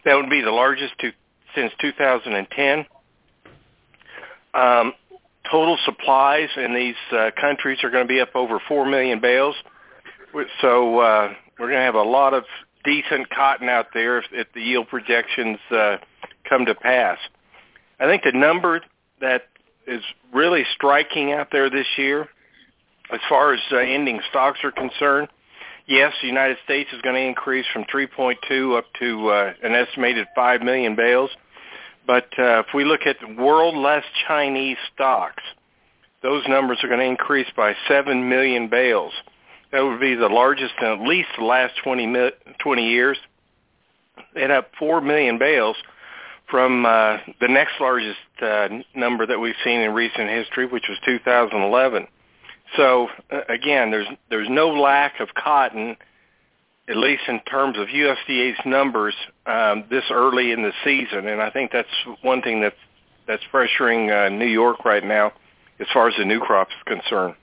That 0.04 0.14
would 0.14 0.30
be 0.30 0.40
the 0.40 0.50
largest 0.50 0.94
to, 1.00 1.12
since 1.54 1.73
2010. 1.80 2.87
Um, 4.54 4.92
total 5.50 5.78
supplies 5.85 6.49
in 6.57 6.75
these 6.75 6.97
uh, 7.12 7.31
countries 7.40 7.78
are 7.83 7.90
going 7.90 8.07
to 8.07 8.09
be 8.09 8.21
up 8.21 8.35
over 8.35 8.61
4 8.69 8.87
million 8.87 9.21
bales. 9.21 9.55
So 10.61 10.99
uh, 10.99 11.33
we're 11.59 11.69
going 11.69 11.78
to 11.78 11.85
have 11.85 11.95
a 11.95 12.02
lot 12.02 12.35
of 12.35 12.45
decent 12.85 13.28
cotton 13.31 13.69
out 13.69 13.87
there 13.95 14.19
if, 14.19 14.25
if 14.33 14.47
the 14.55 14.61
yield 14.61 14.88
projections 14.88 15.59
uh, 15.71 15.97
come 16.49 16.67
to 16.67 16.75
pass. 16.75 17.19
I 18.00 18.07
think 18.07 18.23
the 18.23 18.33
number 18.33 18.81
that 19.21 19.43
is 19.87 20.02
really 20.33 20.64
striking 20.75 21.33
out 21.33 21.49
there 21.50 21.71
this 21.71 21.87
year, 21.97 22.28
as 23.12 23.21
far 23.28 23.55
as 23.55 23.61
uh, 23.73 23.76
ending 23.78 24.21
stocks 24.31 24.59
are 24.62 24.71
concerned, 24.71 25.28
yes, 25.87 26.12
the 26.21 26.28
United 26.28 26.59
States 26.64 26.90
is 26.93 27.00
going 27.02 27.17
to 27.17 27.26
increase 27.26 27.67
from 27.73 27.85
3.2 27.85 28.78
up 28.78 28.85
to 29.00 29.28
uh, 29.28 29.52
an 29.62 29.75
estimated 29.75 30.26
5 30.35 30.62
million 30.62 30.95
bales. 30.95 31.31
But 32.08 32.30
uh, 32.38 32.60
if 32.60 32.68
we 32.74 32.86
look 32.86 33.02
at 33.04 33.16
world 33.36 33.76
less 33.76 34.02
Chinese 34.26 34.78
stocks, 34.94 35.42
those 36.22 36.42
numbers 36.48 36.78
are 36.82 36.88
going 36.88 37.00
to 37.00 37.06
increase 37.06 37.46
by 37.54 37.74
7 37.86 38.30
million 38.30 38.68
bales. 38.68 39.12
That 39.72 39.82
would 39.82 40.00
be 40.00 40.14
the 40.14 40.28
largest 40.28 40.72
in 40.80 40.86
at 40.86 41.00
least 41.02 41.28
the 41.38 41.44
last 41.44 41.74
20, 41.84 42.30
20 42.58 42.90
years. 42.90 43.18
And 44.34 44.50
up 44.50 44.70
4 44.78 45.02
million 45.02 45.38
bales 45.38 45.76
from 46.50 46.86
uh, 46.86 47.18
the 47.42 47.48
next 47.48 47.74
largest 47.78 48.16
uh, 48.40 48.68
number 48.96 49.26
that 49.26 49.38
we've 49.38 49.54
seen 49.62 49.82
in 49.82 49.92
recent 49.92 50.30
history, 50.30 50.64
which 50.64 50.84
was 50.88 50.96
2011. 51.04 52.08
So 52.78 53.08
uh, 53.30 53.40
again, 53.50 53.90
there's 53.90 54.08
there's 54.30 54.48
no 54.50 54.70
lack 54.70 55.20
of 55.20 55.28
cotton 55.34 55.98
at 56.88 56.97
least 56.97 57.23
in 57.28 57.40
terms 57.40 57.76
of 57.78 57.88
USDA's 57.88 58.59
numbers 58.64 59.14
um, 59.47 59.85
this 59.90 60.04
early 60.11 60.52
in 60.52 60.62
the 60.62 60.73
season, 60.85 61.28
and 61.28 61.40
I 61.42 61.50
think 61.50 61.71
that's 61.73 61.88
one 62.23 62.42
thing 62.42 62.61
that's 62.61 62.76
that's 63.26 63.42
pressuring 63.52 64.11
uh, 64.11 64.30
New 64.30 64.47
York 64.47 64.85
right 64.85 65.04
now 65.04 65.33
as 65.80 65.87
far 65.92 66.09
as 66.09 66.14
the 66.16 66.25
new 66.25 66.40
crop 66.40 66.68
is 66.68 66.83
concerned. 66.87 67.35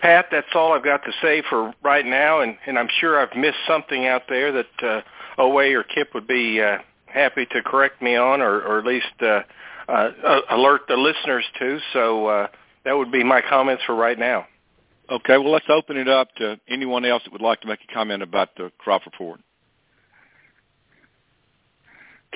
Pat, 0.00 0.26
that's 0.30 0.48
all 0.54 0.72
I've 0.72 0.84
got 0.84 1.04
to 1.04 1.12
say 1.22 1.42
for 1.48 1.72
right 1.82 2.04
now, 2.04 2.40
and, 2.40 2.58
and 2.66 2.78
I'm 2.78 2.88
sure 3.00 3.18
I've 3.18 3.34
missed 3.36 3.58
something 3.66 4.06
out 4.06 4.22
there 4.28 4.52
that 4.52 4.66
uh, 4.82 5.00
or 5.38 5.82
Kip 5.84 6.12
would 6.14 6.26
be 6.26 6.60
uh, 6.60 6.78
happy 7.06 7.46
to 7.46 7.62
correct 7.62 8.02
me 8.02 8.16
on, 8.16 8.42
or, 8.42 8.60
or 8.60 8.78
at 8.78 8.84
least 8.84 9.06
uh, 9.20 9.40
uh, 9.88 10.10
alert 10.50 10.82
the 10.88 10.96
listeners 10.96 11.44
to. 11.58 11.78
So 11.92 12.26
uh, 12.26 12.46
that 12.84 12.92
would 12.92 13.10
be 13.10 13.24
my 13.24 13.40
comments 13.40 13.82
for 13.86 13.94
right 13.94 14.18
now. 14.18 14.46
Okay, 15.10 15.38
well, 15.38 15.52
let's 15.52 15.66
open 15.68 15.96
it 15.96 16.08
up 16.08 16.34
to 16.36 16.58
anyone 16.68 17.04
else 17.04 17.22
that 17.24 17.32
would 17.32 17.42
like 17.42 17.60
to 17.60 17.68
make 17.68 17.78
a 17.88 17.94
comment 17.94 18.22
about 18.22 18.56
the 18.56 18.72
crop 18.78 19.04
report. 19.06 19.40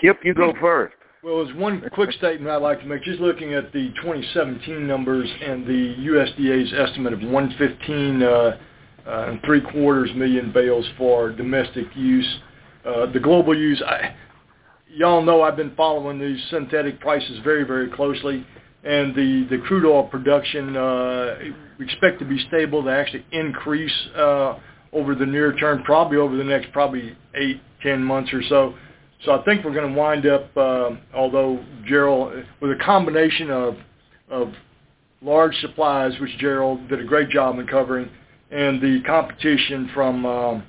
Kip, 0.00 0.20
you 0.24 0.34
go 0.34 0.54
first. 0.60 0.94
Well, 1.22 1.44
there's 1.44 1.56
one 1.56 1.82
quick 1.92 2.12
statement 2.12 2.48
I'd 2.48 2.62
like 2.62 2.80
to 2.80 2.86
make. 2.86 3.02
Just 3.02 3.20
looking 3.20 3.52
at 3.52 3.72
the 3.72 3.92
2017 3.96 4.86
numbers 4.86 5.28
and 5.42 5.66
the 5.66 5.96
USDA's 5.98 6.72
estimate 6.72 7.12
of 7.12 7.20
115 7.20 8.22
uh, 8.22 8.26
uh, 8.26 8.56
and 9.06 9.40
three 9.44 9.60
quarters 9.60 10.10
million 10.14 10.50
bales 10.52 10.86
for 10.96 11.30
domestic 11.30 11.86
use. 11.94 12.38
Uh, 12.86 13.06
the 13.12 13.20
global 13.20 13.54
use, 13.54 13.82
I, 13.84 14.14
y'all 14.88 15.22
know 15.22 15.42
I've 15.42 15.56
been 15.56 15.74
following 15.76 16.18
these 16.18 16.42
synthetic 16.48 17.00
prices 17.00 17.38
very, 17.44 17.64
very 17.64 17.90
closely, 17.90 18.46
and 18.84 19.14
the 19.14 19.46
the 19.50 19.58
crude 19.62 19.84
oil 19.84 20.04
production 20.04 20.76
uh, 20.76 21.36
we 21.78 21.84
expect 21.84 22.18
to 22.18 22.24
be 22.24 22.38
stable 22.48 22.82
to 22.82 22.90
actually 22.90 23.24
increase 23.32 23.92
uh, 24.16 24.58
over 24.92 25.14
the 25.14 25.26
near 25.26 25.54
term, 25.56 25.82
probably 25.82 26.16
over 26.16 26.36
the 26.36 26.44
next 26.44 26.72
probably 26.72 27.16
eight, 27.34 27.60
ten 27.82 28.02
months 28.02 28.32
or 28.32 28.42
so. 28.48 28.74
So 29.24 29.32
I 29.32 29.44
think 29.44 29.64
we're 29.64 29.74
going 29.74 29.92
to 29.92 29.98
wind 29.98 30.26
up, 30.26 30.56
uh, 30.56 30.90
although 31.14 31.62
Gerald, 31.86 32.44
with 32.60 32.70
a 32.72 32.84
combination 32.84 33.50
of 33.50 33.76
of 34.30 34.52
large 35.22 35.54
supplies, 35.56 36.18
which 36.20 36.36
Gerald 36.38 36.88
did 36.88 37.00
a 37.00 37.04
great 37.04 37.28
job 37.28 37.58
in 37.58 37.66
covering, 37.66 38.08
and 38.50 38.80
the 38.80 39.02
competition 39.06 39.90
from 39.94 40.24
um, 40.24 40.62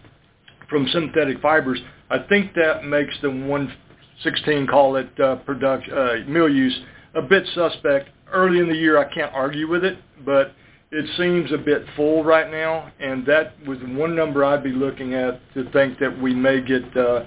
from 0.70 0.88
synthetic 0.88 1.42
fibers, 1.42 1.80
I 2.10 2.20
think 2.30 2.54
that 2.56 2.86
makes 2.86 3.14
the 3.22 3.30
116 3.30 4.68
call 4.68 4.98
it 4.98 5.20
uh, 5.20 5.38
production 5.38 5.94
uh, 5.94 6.16
mill 6.28 6.50
use 6.50 6.78
a 7.16 7.22
bit 7.22 7.46
suspect. 7.54 8.10
Early 8.32 8.60
in 8.60 8.70
the 8.70 8.76
year, 8.76 8.98
I 8.98 9.14
can't 9.14 9.34
argue 9.34 9.68
with 9.68 9.84
it, 9.84 9.98
but 10.26 10.54
it 10.92 11.06
seems 11.18 11.52
a 11.52 11.58
bit 11.58 11.84
full 11.96 12.24
right 12.24 12.50
now, 12.50 12.92
and 13.00 13.26
that 13.26 13.54
was 13.68 13.78
one 13.84 14.16
number 14.16 14.44
I'd 14.46 14.64
be 14.64 14.72
looking 14.72 15.14
at 15.14 15.40
to 15.54 15.70
think 15.72 16.00
that 16.00 16.22
we 16.22 16.34
may 16.34 16.62
get 16.62 16.96
uh, 16.96 17.26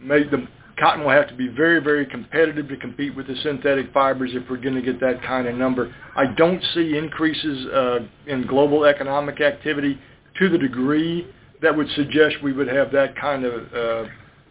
make 0.00 0.30
the 0.30 0.46
cotton 0.78 1.02
will 1.02 1.10
have 1.10 1.28
to 1.28 1.34
be 1.34 1.48
very, 1.48 1.80
very 1.80 2.04
competitive 2.04 2.68
to 2.68 2.76
compete 2.76 3.16
with 3.16 3.26
the 3.26 3.36
synthetic 3.42 3.92
fibers 3.92 4.32
if 4.34 4.42
we're 4.50 4.58
going 4.58 4.74
to 4.74 4.82
get 4.82 5.00
that 5.00 5.22
kind 5.22 5.46
of 5.46 5.54
number. 5.54 5.94
I 6.14 6.26
don't 6.36 6.62
see 6.74 6.96
increases 6.96 7.66
uh, 7.68 7.98
in 8.26 8.46
global 8.46 8.84
economic 8.84 9.40
activity 9.40 9.98
to 10.38 10.48
the 10.48 10.58
degree 10.58 11.26
that 11.62 11.74
would 11.74 11.88
suggest 11.90 12.36
we 12.42 12.52
would 12.52 12.68
have 12.68 12.92
that 12.92 13.16
kind 13.16 13.44
of 13.44 13.72
uh, 13.72 14.08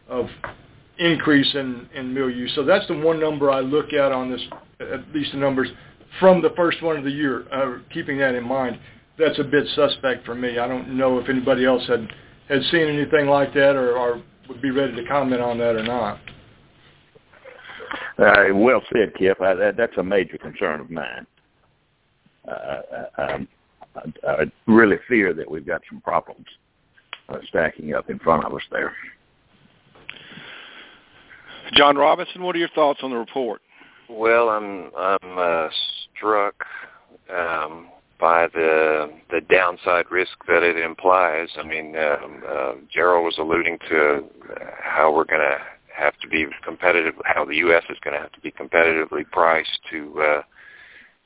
of 0.09 0.27
increase 0.97 1.53
in, 1.55 1.87
in 1.93 2.13
mill 2.13 2.29
use. 2.29 2.51
So 2.55 2.63
that's 2.63 2.87
the 2.87 2.97
one 2.97 3.19
number 3.19 3.51
I 3.51 3.59
look 3.59 3.93
at 3.93 4.11
on 4.11 4.31
this, 4.31 4.41
at 4.79 5.13
least 5.13 5.31
the 5.31 5.37
numbers 5.37 5.69
from 6.19 6.41
the 6.41 6.51
first 6.55 6.81
one 6.81 6.97
of 6.97 7.03
the 7.03 7.11
year, 7.11 7.45
uh, 7.51 7.79
keeping 7.93 8.17
that 8.19 8.35
in 8.35 8.43
mind. 8.43 8.79
That's 9.17 9.39
a 9.39 9.43
bit 9.43 9.65
suspect 9.75 10.25
for 10.25 10.35
me. 10.35 10.59
I 10.59 10.67
don't 10.67 10.97
know 10.97 11.19
if 11.19 11.29
anybody 11.29 11.65
else 11.65 11.85
had, 11.87 12.09
had 12.49 12.61
seen 12.71 12.87
anything 12.87 13.27
like 13.27 13.53
that 13.53 13.75
or, 13.75 13.97
or 13.97 14.21
would 14.49 14.61
be 14.61 14.71
ready 14.71 14.95
to 14.95 15.05
comment 15.05 15.41
on 15.41 15.57
that 15.59 15.75
or 15.75 15.83
not. 15.83 16.19
Uh, 18.17 18.53
well 18.53 18.81
said, 18.93 19.13
Kip. 19.17 19.41
I, 19.41 19.53
that, 19.55 19.77
that's 19.77 19.97
a 19.97 20.03
major 20.03 20.37
concern 20.37 20.81
of 20.81 20.89
mine. 20.89 21.25
Uh, 22.47 22.81
um, 23.17 23.47
I, 23.95 24.29
I 24.29 24.51
really 24.67 24.97
fear 25.07 25.33
that 25.33 25.49
we've 25.49 25.65
got 25.65 25.81
some 25.89 26.01
problems 26.01 26.45
uh, 27.29 27.37
stacking 27.49 27.93
up 27.93 28.09
in 28.09 28.19
front 28.19 28.45
of 28.45 28.53
us 28.53 28.61
there. 28.71 28.93
John 31.73 31.97
Robinson, 31.97 32.43
what 32.43 32.55
are 32.55 32.59
your 32.59 32.69
thoughts 32.69 32.99
on 33.01 33.09
the 33.09 33.17
report? 33.17 33.61
Well, 34.09 34.49
I'm 34.49 34.91
I'm 34.95 35.37
uh, 35.37 35.69
struck 36.15 36.63
um, 37.35 37.87
by 38.19 38.47
the 38.47 39.11
the 39.31 39.41
downside 39.41 40.05
risk 40.11 40.37
that 40.47 40.63
it 40.63 40.77
implies. 40.77 41.49
I 41.57 41.63
mean, 41.63 41.95
um, 41.97 42.43
uh, 42.47 42.73
Gerald 42.93 43.25
was 43.25 43.35
alluding 43.37 43.79
to 43.89 44.23
how 44.81 45.13
we're 45.13 45.25
going 45.25 45.41
to 45.41 45.57
have 45.95 46.17
to 46.19 46.27
be 46.27 46.45
competitive, 46.63 47.15
how 47.25 47.45
the 47.45 47.55
U.S. 47.57 47.83
is 47.89 47.97
going 48.03 48.15
to 48.15 48.21
have 48.21 48.31
to 48.33 48.41
be 48.41 48.51
competitively 48.51 49.29
priced 49.31 49.79
to 49.91 50.21
uh, 50.21 50.41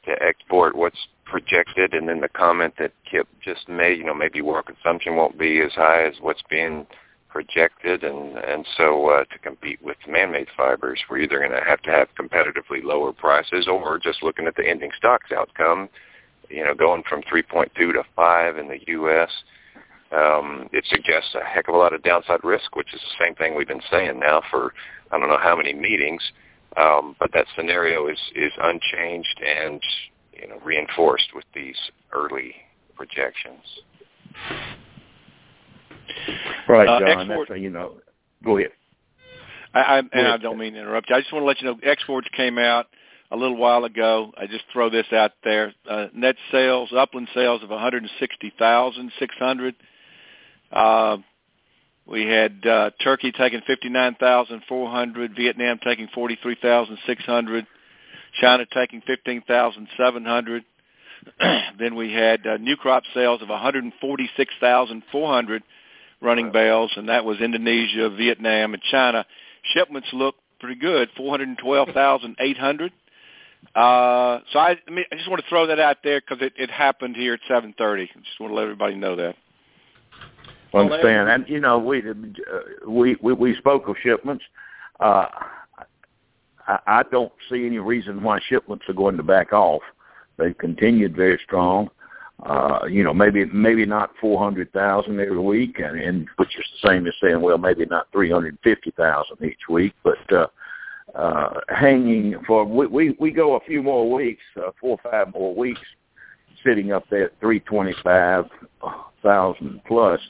to 0.05 0.23
export 0.23 0.75
what's 0.75 1.07
projected, 1.25 1.93
and 1.93 2.07
then 2.07 2.21
the 2.21 2.29
comment 2.29 2.73
that 2.79 2.91
Kip 3.09 3.27
just 3.43 3.67
made, 3.67 3.97
you 3.97 4.05
know, 4.05 4.15
maybe 4.15 4.41
world 4.41 4.65
consumption 4.65 5.15
won't 5.15 5.37
be 5.37 5.59
as 5.59 5.73
high 5.73 6.03
as 6.05 6.13
what's 6.21 6.41
being 6.49 6.87
projected, 7.29 8.03
and 8.03 8.37
and 8.37 8.65
so 8.77 9.09
uh, 9.09 9.23
to 9.25 9.39
compete 9.39 9.79
with 9.81 9.97
man-made 10.07 10.47
fibers, 10.55 10.99
we're 11.09 11.19
either 11.19 11.39
going 11.39 11.51
to 11.51 11.65
have 11.65 11.81
to 11.83 11.91
have 11.91 12.07
competitively 12.19 12.83
lower 12.83 13.13
prices, 13.13 13.67
or 13.67 13.99
just 13.99 14.23
looking 14.23 14.47
at 14.47 14.55
the 14.55 14.67
ending 14.67 14.91
stocks 14.97 15.31
outcome, 15.31 15.89
you 16.49 16.63
know, 16.63 16.73
going 16.73 17.03
from 17.07 17.21
3.2 17.23 17.73
to 17.75 18.03
5 18.15 18.57
in 18.57 18.67
the 18.67 18.79
U.S. 18.87 19.29
Um, 20.11 20.69
it 20.73 20.85
suggests 20.89 21.35
a 21.35 21.45
heck 21.45 21.67
of 21.67 21.75
a 21.75 21.77
lot 21.77 21.93
of 21.93 22.01
downside 22.03 22.43
risk, 22.43 22.75
which 22.75 22.93
is 22.93 23.01
the 23.01 23.25
same 23.25 23.35
thing 23.35 23.55
we've 23.55 23.67
been 23.67 23.81
saying 23.91 24.19
now 24.19 24.41
for 24.49 24.73
I 25.11 25.19
don't 25.19 25.29
know 25.29 25.37
how 25.37 25.55
many 25.55 25.73
meetings. 25.73 26.21
Um, 26.77 27.15
but 27.19 27.31
that 27.33 27.47
scenario 27.55 28.07
is 28.07 28.19
is 28.35 28.51
unchanged 28.61 29.41
and 29.45 29.81
you 30.33 30.47
know 30.47 30.59
reinforced 30.63 31.33
with 31.33 31.45
these 31.53 31.77
early 32.11 32.53
projections. 32.95 33.63
Right, 36.67 36.87
uh, 36.87 36.99
John. 36.99 37.09
Uh, 37.09 37.21
export, 37.21 37.47
that's 37.49 37.61
you 37.61 37.69
know. 37.69 37.93
Go 38.43 38.57
ahead. 38.57 38.71
I, 39.73 39.79
I, 39.79 39.99
and 39.99 40.27
I 40.27 40.37
don't 40.37 40.57
mean 40.57 40.73
to 40.73 40.79
interrupt 40.79 41.09
you. 41.09 41.15
I 41.15 41.21
just 41.21 41.31
want 41.31 41.43
to 41.43 41.47
let 41.47 41.61
you 41.61 41.67
know 41.67 41.79
exports 41.83 42.27
came 42.35 42.57
out 42.57 42.87
a 43.31 43.37
little 43.37 43.57
while 43.57 43.85
ago. 43.85 44.31
I 44.37 44.47
just 44.47 44.63
throw 44.73 44.89
this 44.89 45.05
out 45.13 45.33
there. 45.43 45.73
Uh, 45.87 46.07
net 46.13 46.35
sales, 46.51 46.89
upland 46.95 47.29
sales 47.33 47.63
of 47.63 47.69
160,600. 47.69 49.75
Uh, 50.71 51.17
we 52.07 52.25
had 52.25 52.65
uh, 52.65 52.91
Turkey 53.03 53.31
taking 53.31 53.61
59,400, 53.67 55.35
Vietnam 55.35 55.79
taking 55.83 56.07
43,600, 56.13 57.67
China 58.41 58.65
taking 58.73 59.01
15,700. 59.01 60.63
then 61.79 61.95
we 61.95 62.13
had 62.13 62.47
uh, 62.47 62.57
new 62.57 62.77
crop 62.77 63.03
sales 63.13 63.43
of 63.43 63.49
146,400 63.49 65.63
running 66.21 66.51
bales, 66.51 66.91
and 66.95 67.09
that 67.09 67.25
was 67.25 67.39
Indonesia, 67.39 68.09
Vietnam, 68.09 68.73
and 68.73 68.83
China. 68.83 69.25
Shipments 69.73 70.07
look 70.13 70.35
pretty 70.59 70.79
good, 70.79 71.09
412,800. 71.15 72.91
Uh, 73.75 74.39
so 74.51 74.59
I, 74.59 74.77
I, 74.87 74.91
mean, 74.91 75.05
I 75.11 75.15
just 75.15 75.29
want 75.29 75.41
to 75.41 75.49
throw 75.49 75.67
that 75.67 75.79
out 75.79 75.97
there 76.03 76.21
because 76.21 76.43
it, 76.45 76.53
it 76.57 76.71
happened 76.71 77.15
here 77.15 77.33
at 77.33 77.41
7:30. 77.49 78.03
I 78.03 78.05
just 78.19 78.39
want 78.39 78.51
to 78.51 78.55
let 78.55 78.63
everybody 78.63 78.95
know 78.95 79.15
that. 79.17 79.35
I 80.73 80.77
understand, 80.77 81.29
and 81.29 81.45
you 81.47 81.59
know, 81.59 81.77
we 81.77 81.99
uh, 81.99 82.13
we 82.87 83.17
we, 83.21 83.33
we 83.33 83.55
spoke 83.57 83.87
of 83.87 83.95
shipments. 84.01 84.43
Uh, 84.99 85.25
I, 86.67 86.79
I 86.87 87.03
don't 87.11 87.33
see 87.49 87.65
any 87.65 87.79
reason 87.79 88.23
why 88.23 88.39
shipments 88.47 88.85
are 88.87 88.93
going 88.93 89.17
to 89.17 89.23
back 89.23 89.51
off. 89.51 89.81
They've 90.37 90.57
continued 90.57 91.15
very 91.15 91.39
strong 91.43 91.89
uh, 92.43 92.85
you 92.89 93.03
know, 93.03 93.13
maybe 93.13 93.45
maybe 93.45 93.85
not 93.85 94.11
four 94.19 94.39
hundred 94.39 94.71
thousand 94.71 95.19
every 95.19 95.39
week, 95.39 95.79
and, 95.79 95.99
and 95.99 96.27
which 96.37 96.57
is 96.57 96.65
the 96.81 96.89
same 96.89 97.05
as 97.05 97.13
saying, 97.21 97.41
well, 97.41 97.57
maybe 97.57 97.85
not 97.85 98.07
three 98.11 98.31
hundred 98.31 98.57
fifty 98.63 98.91
thousand 98.91 99.37
each 99.43 99.67
week, 99.69 99.93
but 100.03 100.33
uh, 100.33 100.47
uh, 101.15 101.59
hanging 101.67 102.35
for 102.47 102.63
we, 102.63 102.87
we 102.87 103.17
we 103.19 103.31
go 103.31 103.55
a 103.55 103.59
few 103.61 103.83
more 103.83 104.09
weeks, 104.09 104.43
uh, 104.57 104.71
four 104.79 104.97
or 105.03 105.11
five 105.11 105.33
more 105.33 105.53
weeks, 105.53 105.81
sitting 106.65 106.93
up 106.93 107.03
there 107.09 107.25
at 107.25 107.39
three 107.41 107.59
twenty 107.61 107.93
five 108.03 108.45
thousand 109.21 109.81
plus. 109.85 110.21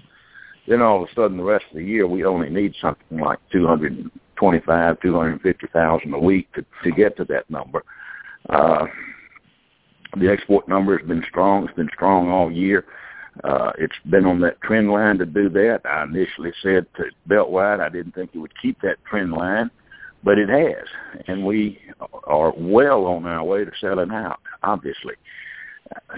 Then 0.67 0.81
all 0.81 1.03
of 1.03 1.09
a 1.09 1.13
sudden, 1.13 1.37
the 1.37 1.43
rest 1.43 1.65
of 1.71 1.77
the 1.77 1.83
year, 1.83 2.07
we 2.07 2.25
only 2.25 2.49
need 2.49 2.73
something 2.81 3.19
like 3.19 3.39
two 3.51 3.67
hundred 3.67 4.09
twenty-five, 4.35 4.99
two 5.01 5.13
hundred 5.15 5.41
fifty 5.41 5.67
thousand 5.73 6.13
a 6.13 6.19
week 6.19 6.51
to 6.53 6.65
to 6.83 6.91
get 6.91 7.17
to 7.17 7.25
that 7.25 7.47
number. 7.51 7.83
Uh, 8.49 8.87
the 10.17 10.29
export 10.29 10.67
number 10.67 10.97
has 10.97 11.07
been 11.07 11.23
strong. 11.29 11.65
It's 11.65 11.75
been 11.75 11.89
strong 11.93 12.29
all 12.29 12.51
year. 12.51 12.85
Uh, 13.43 13.71
it's 13.77 13.95
been 14.09 14.25
on 14.25 14.41
that 14.41 14.59
trend 14.61 14.91
line 14.91 15.17
to 15.19 15.25
do 15.25 15.49
that. 15.49 15.81
I 15.85 16.03
initially 16.03 16.51
said 16.61 16.87
to 16.97 17.05
Beltwide 17.29 17.79
I 17.79 17.89
didn't 17.89 18.15
think 18.15 18.31
it 18.33 18.39
would 18.39 18.57
keep 18.61 18.81
that 18.81 18.97
trend 19.09 19.31
line, 19.31 19.69
but 20.23 20.37
it 20.37 20.49
has, 20.49 20.85
and 21.27 21.45
we 21.45 21.79
are 22.25 22.53
well 22.57 23.05
on 23.05 23.25
our 23.25 23.43
way 23.43 23.63
to 23.63 23.71
selling 23.79 24.11
out. 24.11 24.39
Obviously, 24.63 25.13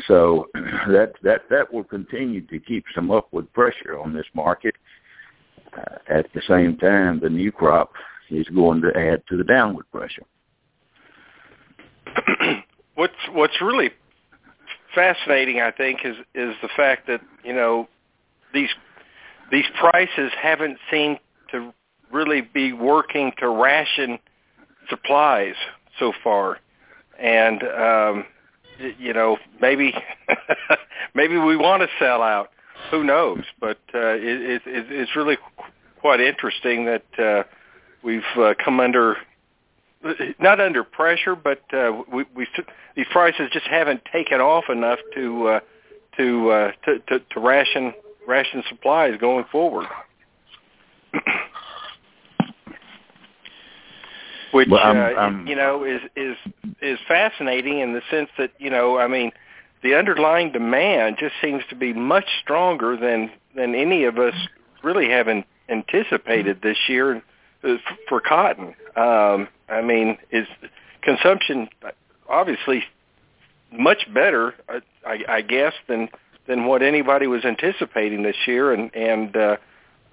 so 0.07 0.47
that 0.53 1.13
that 1.21 1.41
that 1.49 1.71
will 1.71 1.83
continue 1.83 2.41
to 2.47 2.59
keep 2.59 2.85
some 2.95 3.11
upward 3.11 3.51
pressure 3.53 3.99
on 3.99 4.13
this 4.13 4.25
market. 4.33 4.75
Uh, 5.77 5.97
at 6.09 6.25
the 6.33 6.41
same 6.47 6.77
time, 6.77 7.19
the 7.21 7.29
new 7.29 7.51
crop 7.51 7.91
is 8.29 8.47
going 8.47 8.81
to 8.81 8.89
add 8.97 9.21
to 9.29 9.37
the 9.37 9.43
downward 9.43 9.85
pressure 9.91 10.23
what's 13.01 13.13
what's 13.33 13.59
really 13.61 13.89
fascinating, 14.93 15.59
I 15.59 15.71
think, 15.71 16.01
is 16.05 16.17
is 16.35 16.55
the 16.61 16.69
fact 16.75 17.07
that 17.07 17.21
you 17.43 17.51
know 17.51 17.87
these 18.53 18.69
these 19.51 19.65
prices 19.79 20.31
haven't 20.39 20.77
seemed 20.91 21.17
to 21.51 21.73
really 22.11 22.41
be 22.41 22.73
working 22.73 23.31
to 23.39 23.49
ration 23.49 24.19
supplies 24.87 25.55
so 25.97 26.13
far, 26.23 26.59
and 27.19 27.63
um, 27.63 28.25
you 28.99 29.13
know, 29.13 29.37
maybe 29.59 29.95
maybe 31.15 31.37
we 31.37 31.57
want 31.57 31.81
to 31.81 31.87
sell 31.97 32.21
out. 32.21 32.51
Who 32.91 33.03
knows? 33.03 33.43
But 33.59 33.79
uh, 33.95 34.13
it, 34.13 34.61
it, 34.61 34.61
it's 34.67 35.15
really 35.15 35.37
quite 36.01 36.21
interesting 36.21 36.85
that 36.85 37.19
uh, 37.19 37.43
we've 38.03 38.21
uh, 38.37 38.53
come 38.63 38.79
under 38.79 39.17
not 40.39 40.59
under 40.59 40.83
pressure, 40.83 41.35
but 41.35 41.61
uh, 41.73 42.01
we, 42.11 42.25
we 42.35 42.47
these 42.95 43.05
prices 43.11 43.49
just 43.51 43.67
haven't 43.67 44.01
taken 44.11 44.41
off 44.41 44.65
enough 44.69 44.99
to 45.15 45.47
uh, 45.47 45.59
to, 46.17 46.49
uh, 46.49 46.71
to 46.85 46.99
to 46.99 47.19
to 47.19 47.39
ration 47.39 47.93
ration 48.27 48.63
supplies 48.69 49.17
going 49.19 49.45
forward. 49.51 49.87
Which 54.51 54.67
well, 54.69 54.81
I'm, 54.83 54.97
uh, 54.97 55.19
I'm, 55.19 55.47
you 55.47 55.55
know 55.55 55.85
is 55.85 56.01
is 56.15 56.35
is 56.81 56.99
fascinating 57.07 57.79
in 57.79 57.93
the 57.93 58.01
sense 58.09 58.29
that 58.37 58.51
you 58.59 58.69
know 58.69 58.97
I 58.97 59.07
mean 59.07 59.31
the 59.83 59.95
underlying 59.95 60.51
demand 60.51 61.17
just 61.19 61.33
seems 61.41 61.63
to 61.69 61.75
be 61.75 61.93
much 61.93 62.25
stronger 62.41 62.97
than 62.97 63.31
than 63.55 63.75
any 63.75 64.03
of 64.03 64.17
us 64.17 64.33
really 64.83 65.09
have 65.09 65.27
anticipated 65.69 66.61
this 66.61 66.77
year 66.87 67.21
for 68.07 68.21
cotton. 68.21 68.73
Um, 68.95 69.47
I 69.69 69.81
mean, 69.81 70.17
is 70.31 70.47
consumption 71.01 71.69
obviously 72.29 72.83
much 73.71 74.05
better, 74.13 74.53
I, 75.05 75.23
I 75.27 75.41
guess, 75.41 75.73
than 75.87 76.09
than 76.47 76.65
what 76.65 76.81
anybody 76.81 77.27
was 77.27 77.45
anticipating 77.45 78.23
this 78.23 78.35
year, 78.45 78.73
and 78.73 78.93
and 78.95 79.35
uh, 79.35 79.57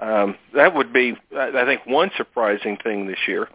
um, 0.01 0.37
that 0.55 0.75
would 0.75 0.93
be, 0.93 1.17
I 1.37 1.65
think, 1.65 1.83
one 1.87 2.11
surprising 2.17 2.77
thing 2.83 3.07
this 3.07 3.19
year. 3.27 3.49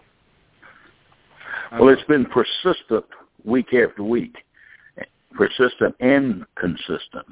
Well, 1.71 1.89
it's 1.89 2.03
been 2.03 2.25
persistent 2.25 3.05
week 3.43 3.73
after 3.73 4.03
week, 4.03 4.35
persistent 5.33 5.95
and 5.99 6.45
consistent. 6.55 7.27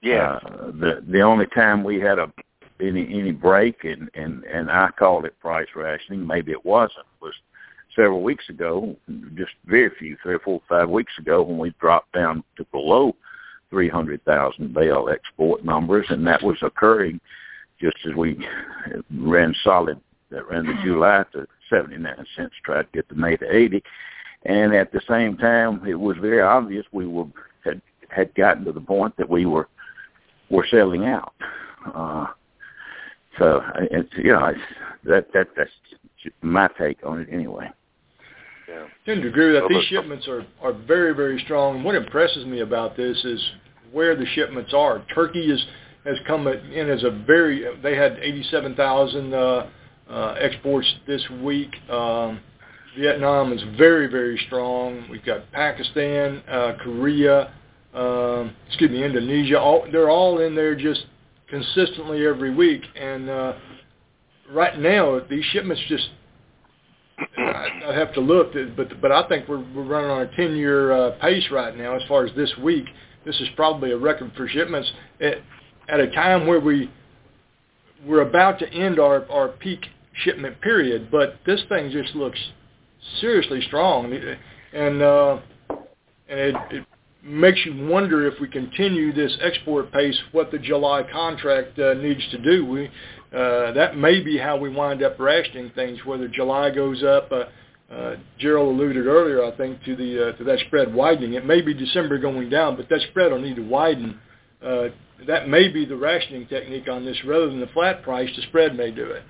Yeah. 0.00 0.38
Uh, 0.44 0.66
the 0.72 1.04
the 1.06 1.20
only 1.20 1.46
time 1.46 1.84
we 1.84 2.00
had 2.00 2.18
a 2.18 2.32
any 2.80 3.18
any 3.18 3.32
break 3.32 3.84
and 3.84 4.10
and 4.14 4.44
and 4.44 4.70
I 4.70 4.90
called 4.98 5.24
it 5.24 5.38
price 5.40 5.68
rationing. 5.74 6.26
Maybe 6.26 6.52
it 6.52 6.64
wasn't. 6.64 7.06
Was 7.20 7.34
several 7.94 8.22
weeks 8.22 8.48
ago, 8.48 8.96
just 9.34 9.52
very 9.66 9.90
few, 9.98 10.16
three 10.22 10.34
or 10.34 10.38
four, 10.40 10.60
five 10.68 10.88
weeks 10.88 11.12
ago, 11.18 11.42
when 11.42 11.58
we 11.58 11.74
dropped 11.80 12.12
down 12.12 12.42
to 12.56 12.64
below 12.72 13.14
300,000 13.70 14.74
bale 14.74 15.08
export 15.10 15.64
numbers, 15.64 16.06
and 16.10 16.26
that 16.26 16.42
was 16.42 16.56
occurring 16.62 17.20
just 17.80 17.96
as 18.08 18.14
we 18.14 18.46
ran 19.10 19.54
solid, 19.64 20.00
that 20.30 20.48
ran 20.48 20.66
the 20.66 20.74
July 20.84 21.24
to 21.32 21.46
79 21.68 22.14
cents, 22.36 22.54
tried 22.64 22.82
to 22.82 22.88
get 22.92 23.08
the 23.08 23.14
May 23.14 23.36
to 23.36 23.54
80, 23.56 23.82
and 24.44 24.74
at 24.74 24.92
the 24.92 25.00
same 25.08 25.36
time, 25.36 25.84
it 25.86 25.94
was 25.94 26.16
very 26.18 26.40
obvious 26.40 26.86
we 26.92 27.06
were 27.06 27.26
had 27.64 27.80
had 28.08 28.34
gotten 28.34 28.64
to 28.64 28.72
the 28.72 28.80
point 28.80 29.16
that 29.16 29.28
we 29.28 29.46
were 29.46 29.68
were 30.50 30.66
selling 30.70 31.06
out. 31.06 31.32
Uh, 31.94 32.26
so 33.38 33.62
it's 33.90 34.08
you 34.16 34.32
know 34.32 34.46
it's, 34.46 34.60
that 35.04 35.32
that 35.32 35.48
that's 35.56 35.70
my 36.42 36.68
take 36.78 36.98
on 37.04 37.20
it 37.20 37.28
anyway. 37.30 37.70
Yeah. 38.68 38.86
Tend 39.04 39.22
to 39.22 39.28
agree 39.28 39.52
that 39.52 39.68
these 39.68 39.84
shipments 39.84 40.28
are 40.28 40.46
are 40.60 40.72
very 40.72 41.14
very 41.14 41.40
strong. 41.44 41.82
What 41.82 41.94
impresses 41.94 42.44
me 42.46 42.60
about 42.60 42.96
this 42.96 43.24
is 43.24 43.40
where 43.92 44.16
the 44.16 44.26
shipments 44.34 44.72
are. 44.74 45.04
Turkey 45.14 45.50
is 45.50 45.64
has 46.04 46.16
come 46.26 46.46
in 46.46 46.90
as 46.90 47.04
a 47.04 47.10
very 47.26 47.64
they 47.82 47.96
had 47.96 48.18
87,000 48.20 49.34
uh, 49.34 49.66
uh, 50.10 50.34
exports 50.38 50.92
this 51.06 51.22
week. 51.42 51.70
Um, 51.90 52.40
Vietnam 52.98 53.52
is 53.52 53.62
very 53.76 54.06
very 54.06 54.40
strong. 54.46 55.06
We've 55.10 55.24
got 55.24 55.50
Pakistan, 55.52 56.42
uh, 56.48 56.74
Korea, 56.82 57.52
um, 57.94 58.54
excuse 58.68 58.90
me, 58.90 59.04
Indonesia. 59.04 59.58
All 59.58 59.86
they're 59.90 60.10
all 60.10 60.40
in 60.40 60.54
there 60.54 60.74
just 60.74 61.06
consistently 61.52 62.26
every 62.26 62.52
week. 62.52 62.82
And 62.96 63.28
uh, 63.28 63.52
right 64.50 64.78
now, 64.78 65.20
these 65.28 65.44
shipments 65.52 65.82
just 65.88 66.08
I, 67.36 67.68
I 67.88 67.94
have 67.94 68.12
to 68.14 68.20
look, 68.20 68.54
but 68.74 69.00
but 69.00 69.12
I 69.12 69.28
think 69.28 69.46
we're 69.46 69.64
we're 69.74 69.84
running 69.84 70.10
on 70.10 70.22
a 70.22 70.26
10-year 70.26 70.92
uh, 70.92 71.10
pace 71.20 71.44
right 71.52 71.76
now 71.76 71.94
as 71.94 72.02
far 72.08 72.24
as 72.24 72.34
this 72.34 72.52
week. 72.62 72.86
This 73.24 73.38
is 73.40 73.48
probably 73.54 73.92
a 73.92 73.96
record 73.96 74.32
for 74.36 74.48
shipments 74.48 74.90
at, 75.20 75.34
at 75.88 76.00
a 76.00 76.10
time 76.10 76.46
where 76.46 76.58
we 76.58 76.90
we're 78.04 78.22
about 78.22 78.58
to 78.60 78.68
end 78.72 78.98
our 78.98 79.30
our 79.30 79.48
peak 79.48 79.86
shipment 80.24 80.60
period, 80.62 81.10
but 81.10 81.38
this 81.46 81.60
thing 81.68 81.90
just 81.90 82.14
looks 82.14 82.38
seriously 83.20 83.60
strong, 83.66 84.12
and 84.72 85.02
uh, 85.02 85.38
and 86.28 86.40
it, 86.40 86.56
it 86.70 86.86
makes 87.22 87.64
you 87.64 87.86
wonder 87.86 88.26
if 88.26 88.40
we 88.40 88.48
continue 88.48 89.12
this 89.12 89.36
export 89.40 89.92
pace, 89.92 90.18
what 90.32 90.50
the 90.50 90.58
July 90.58 91.04
contract 91.10 91.78
uh, 91.78 91.94
needs 91.94 92.22
to 92.30 92.38
do. 92.38 92.66
We 92.66 92.90
uh, 93.32 93.72
that 93.72 93.96
may 93.96 94.20
be 94.20 94.36
how 94.36 94.56
we 94.58 94.68
wind 94.68 95.02
up 95.02 95.18
rationing 95.18 95.70
things. 95.70 96.04
Whether 96.04 96.28
July 96.28 96.70
goes 96.70 97.02
up, 97.02 97.32
uh, 97.32 97.44
uh, 97.92 98.16
Gerald 98.38 98.74
alluded 98.74 99.06
earlier, 99.06 99.44
I 99.44 99.56
think, 99.56 99.82
to 99.84 99.96
the 99.96 100.28
uh, 100.28 100.32
to 100.32 100.44
that 100.44 100.58
spread 100.66 100.92
widening. 100.92 101.34
It 101.34 101.46
may 101.46 101.62
be 101.62 101.72
December 101.72 102.18
going 102.18 102.50
down, 102.50 102.76
but 102.76 102.88
that 102.88 103.00
spread 103.10 103.32
will 103.32 103.40
need 103.40 103.56
to 103.56 103.62
widen. 103.62 104.18
Uh, 104.62 104.88
that 105.26 105.48
may 105.48 105.68
be 105.68 105.84
the 105.84 105.96
rationing 105.96 106.46
technique 106.46 106.88
on 106.88 107.04
this, 107.04 107.16
rather 107.24 107.46
than 107.46 107.60
the 107.60 107.68
flat 107.68 108.02
price. 108.02 108.28
The 108.36 108.42
spread 108.42 108.76
may 108.76 108.90
do 108.90 109.04
it. 109.04 109.22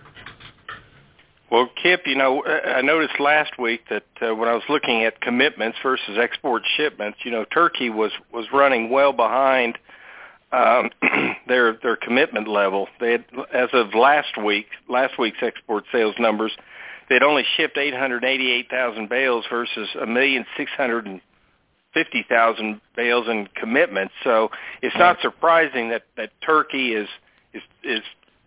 Well, 1.53 1.69
Kip, 1.83 2.07
you 2.07 2.15
know, 2.15 2.43
I 2.47 2.81
noticed 2.81 3.21
last 3.21 3.59
week 3.59 3.83
that 3.91 4.07
uh, 4.23 4.35
when 4.35 4.49
I 4.49 4.55
was 4.55 4.63
looking 4.71 5.05
at 5.05 5.21
commitments 5.21 5.77
versus 5.83 6.17
export 6.19 6.63
shipments, 6.79 7.19
you 7.25 7.31
know, 7.31 7.45
Turkey 7.45 7.91
was 7.91 8.11
was 8.33 8.47
running 8.55 8.89
well 8.89 9.13
behind 9.13 9.77
um, 10.51 10.89
their 11.47 11.75
their 11.75 11.97
commitment 11.97 12.49
level. 12.49 12.89
They 13.01 13.13
had, 13.13 13.27
as 13.53 13.69
of 13.75 13.93
last 13.93 14.43
week, 14.43 14.69
last 14.89 15.19
week's 15.19 15.43
export 15.43 15.85
sales 15.93 16.15
numbers, 16.19 16.53
they 17.11 17.17
had 17.17 17.23
only 17.23 17.45
shipped 17.59 17.77
888,000 17.77 19.11
bales 19.11 19.45
versus 19.51 19.91
a 20.01 20.07
million 20.07 20.47
six 20.57 20.71
hundred 20.71 21.05
and 21.05 21.21
fifty 21.93 22.25
thousand 22.27 22.81
bales 22.97 23.29
in 23.29 23.47
commitments. 23.55 24.15
So 24.25 24.51
it's 24.81 24.97
not 24.97 25.19
surprising 25.21 25.91
that 25.91 26.05
that 26.17 26.31
Turkey 26.41 26.95
is 26.95 27.11
is 27.53 27.63
is 27.85 28.01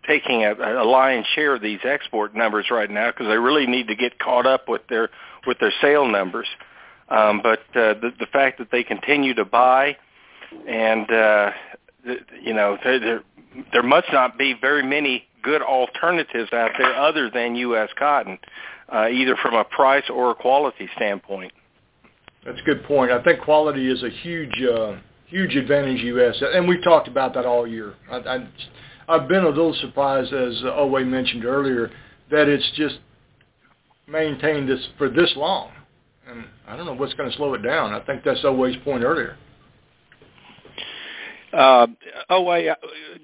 taking 0.06 0.44
a, 0.44 0.52
a 0.54 0.84
lion's 0.84 1.26
share 1.34 1.54
of 1.54 1.62
these 1.62 1.80
export 1.84 2.34
numbers 2.34 2.66
right 2.70 2.90
now 2.90 3.10
because 3.10 3.26
they 3.26 3.38
really 3.38 3.66
need 3.66 3.88
to 3.88 3.96
get 3.96 4.18
caught 4.18 4.46
up 4.46 4.68
with 4.68 4.82
their 4.88 5.10
with 5.46 5.58
their 5.58 5.72
sale 5.80 6.06
numbers. 6.06 6.46
Um, 7.08 7.40
but 7.42 7.60
uh, 7.70 7.94
the, 8.00 8.10
the 8.18 8.26
fact 8.32 8.58
that 8.58 8.68
they 8.72 8.82
continue 8.82 9.34
to 9.34 9.44
buy, 9.44 9.96
and 10.68 11.02
uh, 11.10 11.50
the, 12.04 12.16
you 12.42 12.54
know, 12.54 12.76
there, 12.82 12.98
there 12.98 13.22
there 13.72 13.82
must 13.82 14.08
not 14.12 14.38
be 14.38 14.54
very 14.60 14.82
many 14.82 15.24
good 15.42 15.62
alternatives 15.62 16.52
out 16.52 16.72
there 16.76 16.94
other 16.94 17.30
than 17.30 17.54
U.S. 17.56 17.88
cotton, 17.98 18.38
uh, 18.92 19.08
either 19.08 19.36
from 19.36 19.54
a 19.54 19.64
price 19.64 20.04
or 20.10 20.32
a 20.32 20.34
quality 20.34 20.88
standpoint. 20.96 21.52
That's 22.44 22.58
a 22.60 22.62
good 22.64 22.84
point. 22.84 23.10
I 23.10 23.22
think 23.22 23.40
quality 23.40 23.90
is 23.90 24.02
a 24.02 24.10
huge, 24.10 24.62
uh, 24.62 24.96
huge 25.26 25.54
advantage 25.56 26.00
U.S. 26.00 26.36
and 26.40 26.68
we've 26.68 26.82
talked 26.82 27.08
about 27.08 27.34
that 27.34 27.46
all 27.46 27.66
year. 27.66 27.94
I, 28.10 28.16
I 28.16 28.48
I've 29.08 29.28
been 29.28 29.44
a 29.44 29.48
little 29.48 29.74
surprised, 29.80 30.32
as 30.32 30.62
OA 30.64 31.04
mentioned 31.04 31.44
earlier, 31.44 31.90
that 32.30 32.48
it's 32.48 32.68
just 32.76 32.98
maintained 34.08 34.68
this 34.68 34.84
for 34.98 35.08
this 35.08 35.32
long. 35.36 35.70
And 36.28 36.44
I 36.66 36.76
don't 36.76 36.86
know 36.86 36.94
what's 36.94 37.14
going 37.14 37.30
to 37.30 37.36
slow 37.36 37.54
it 37.54 37.62
down. 37.62 37.92
I 37.92 38.00
think 38.00 38.24
that's 38.24 38.40
OA's 38.44 38.76
point 38.84 39.04
earlier. 39.04 39.36
Uh, 41.52 41.86
OA, 42.30 42.70
I 42.70 42.76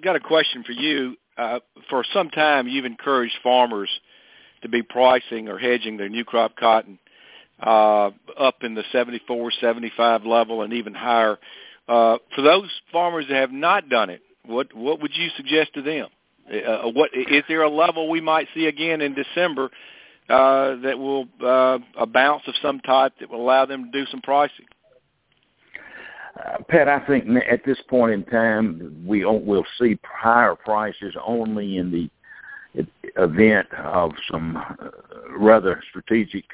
got 0.02 0.14
a 0.14 0.20
question 0.20 0.62
for 0.62 0.72
you. 0.72 1.16
Uh, 1.36 1.58
for 1.90 2.04
some 2.12 2.30
time, 2.30 2.68
you've 2.68 2.84
encouraged 2.84 3.34
farmers 3.42 3.90
to 4.62 4.68
be 4.68 4.82
pricing 4.82 5.48
or 5.48 5.58
hedging 5.58 5.96
their 5.96 6.08
new 6.08 6.24
crop 6.24 6.54
cotton 6.56 6.98
uh, 7.60 8.10
up 8.38 8.62
in 8.62 8.74
the 8.74 8.84
74, 8.92 9.52
75 9.60 10.24
level 10.24 10.62
and 10.62 10.72
even 10.72 10.94
higher. 10.94 11.38
Uh, 11.88 12.18
for 12.34 12.42
those 12.42 12.70
farmers 12.92 13.24
that 13.28 13.36
have 13.36 13.50
not 13.50 13.88
done 13.88 14.10
it, 14.10 14.22
what 14.46 14.74
what 14.74 15.00
would 15.00 15.12
you 15.14 15.28
suggest 15.36 15.74
to 15.74 15.82
them? 15.82 16.08
Uh, 16.50 16.90
what 16.90 17.10
is 17.14 17.44
there 17.48 17.62
a 17.62 17.70
level 17.70 18.10
we 18.10 18.20
might 18.20 18.48
see 18.54 18.66
again 18.66 19.00
in 19.00 19.14
December 19.14 19.70
uh, 20.28 20.76
that 20.76 20.98
will 20.98 21.26
uh, 21.42 21.78
a 21.98 22.06
bounce 22.06 22.42
of 22.46 22.54
some 22.60 22.80
type 22.80 23.12
that 23.20 23.30
will 23.30 23.40
allow 23.40 23.64
them 23.64 23.90
to 23.90 23.90
do 23.90 24.06
some 24.10 24.20
pricing? 24.20 24.66
Uh, 26.36 26.58
Pat, 26.68 26.88
I 26.88 26.98
think 27.06 27.26
at 27.50 27.64
this 27.64 27.78
point 27.88 28.12
in 28.12 28.24
time 28.24 29.04
we 29.06 29.24
will 29.24 29.66
see 29.78 29.98
higher 30.02 30.54
prices 30.54 31.14
only 31.24 31.76
in 31.76 31.90
the 31.90 32.10
event 33.16 33.68
of 33.74 34.12
some 34.30 34.56
uh, 34.56 34.88
rather 35.36 35.82
strategic 35.90 36.44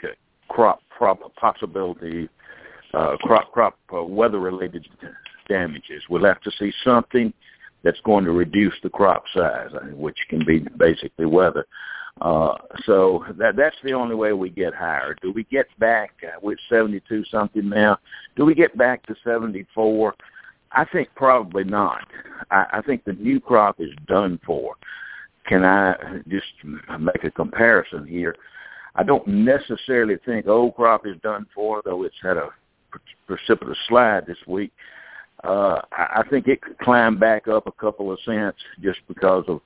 crop 0.49 0.83
crop 0.91 1.21
possibility, 1.37 2.29
uh, 2.93 3.17
crop 3.19 3.53
crop 3.53 3.79
uh, 3.95 4.03
weather 4.03 4.41
related 4.41 4.87
damages. 5.49 6.03
We'll 6.11 6.25
have 6.25 6.41
to 6.43 6.51
see 6.59 6.73
something 6.85 7.33
that's 7.83 8.01
going 8.01 8.25
to 8.25 8.33
reduce 8.33 8.75
the 8.83 8.91
crop 8.91 9.25
size, 9.35 9.71
which 9.93 10.19
can 10.29 10.45
be 10.45 10.61
basically 10.77 11.27
weather. 11.27 11.67
Uh, 12.21 12.55
so 12.85 13.25
that 13.39 13.55
that's 13.57 13.77
the 13.85 13.93
only 13.93 14.15
way 14.15 14.33
we 14.33 14.51
get 14.51 14.75
higher. 14.75 15.15
Do 15.23 15.33
we 15.33 15.45
get 15.45 15.67
back 15.79 16.11
uh, 16.25 16.39
with 16.43 16.59
72 16.69 17.25
something 17.31 17.69
now? 17.69 17.99
Do 18.37 18.45
we 18.45 18.55
get 18.55 18.77
back 18.77 19.07
to 19.07 19.15
74? 19.23 20.15
I 20.73 20.85
think 20.87 21.09
probably 21.15 21.65
not. 21.65 22.07
I, 22.51 22.67
I 22.75 22.83
think 22.83 23.05
the 23.05 23.13
new 23.13 23.41
crop 23.41 23.81
is 23.81 23.91
done 24.07 24.41
for. 24.45 24.75
Can 25.47 25.65
I 25.65 25.95
just 26.29 26.47
make 26.99 27.25
a 27.25 27.31
comparison 27.31 28.05
here? 28.07 28.35
I 28.97 29.05
don't 29.05 29.27
necessarily 29.29 30.17
think 30.27 30.49
old 30.49 30.75
crop 30.75 31.07
is 31.07 31.17
done 31.23 31.47
for, 31.55 31.83
though 31.85 32.03
it's 32.03 32.17
had 32.21 32.37
a 32.37 32.49
precipitous 33.27 33.79
slide 33.89 34.27
this 34.27 34.39
week. 34.47 34.73
Uh, 34.73 35.08
I 35.45 36.25
think 36.31 36.49
it 36.49 36.63
could 36.63 36.79
climb 36.79 37.19
back 37.19 37.49
up 37.49 37.67
a 37.67 37.73
couple 37.73 38.13
of 38.13 38.19
cents 38.25 38.59
just 38.83 38.99
because 39.07 39.45
of 39.49 39.61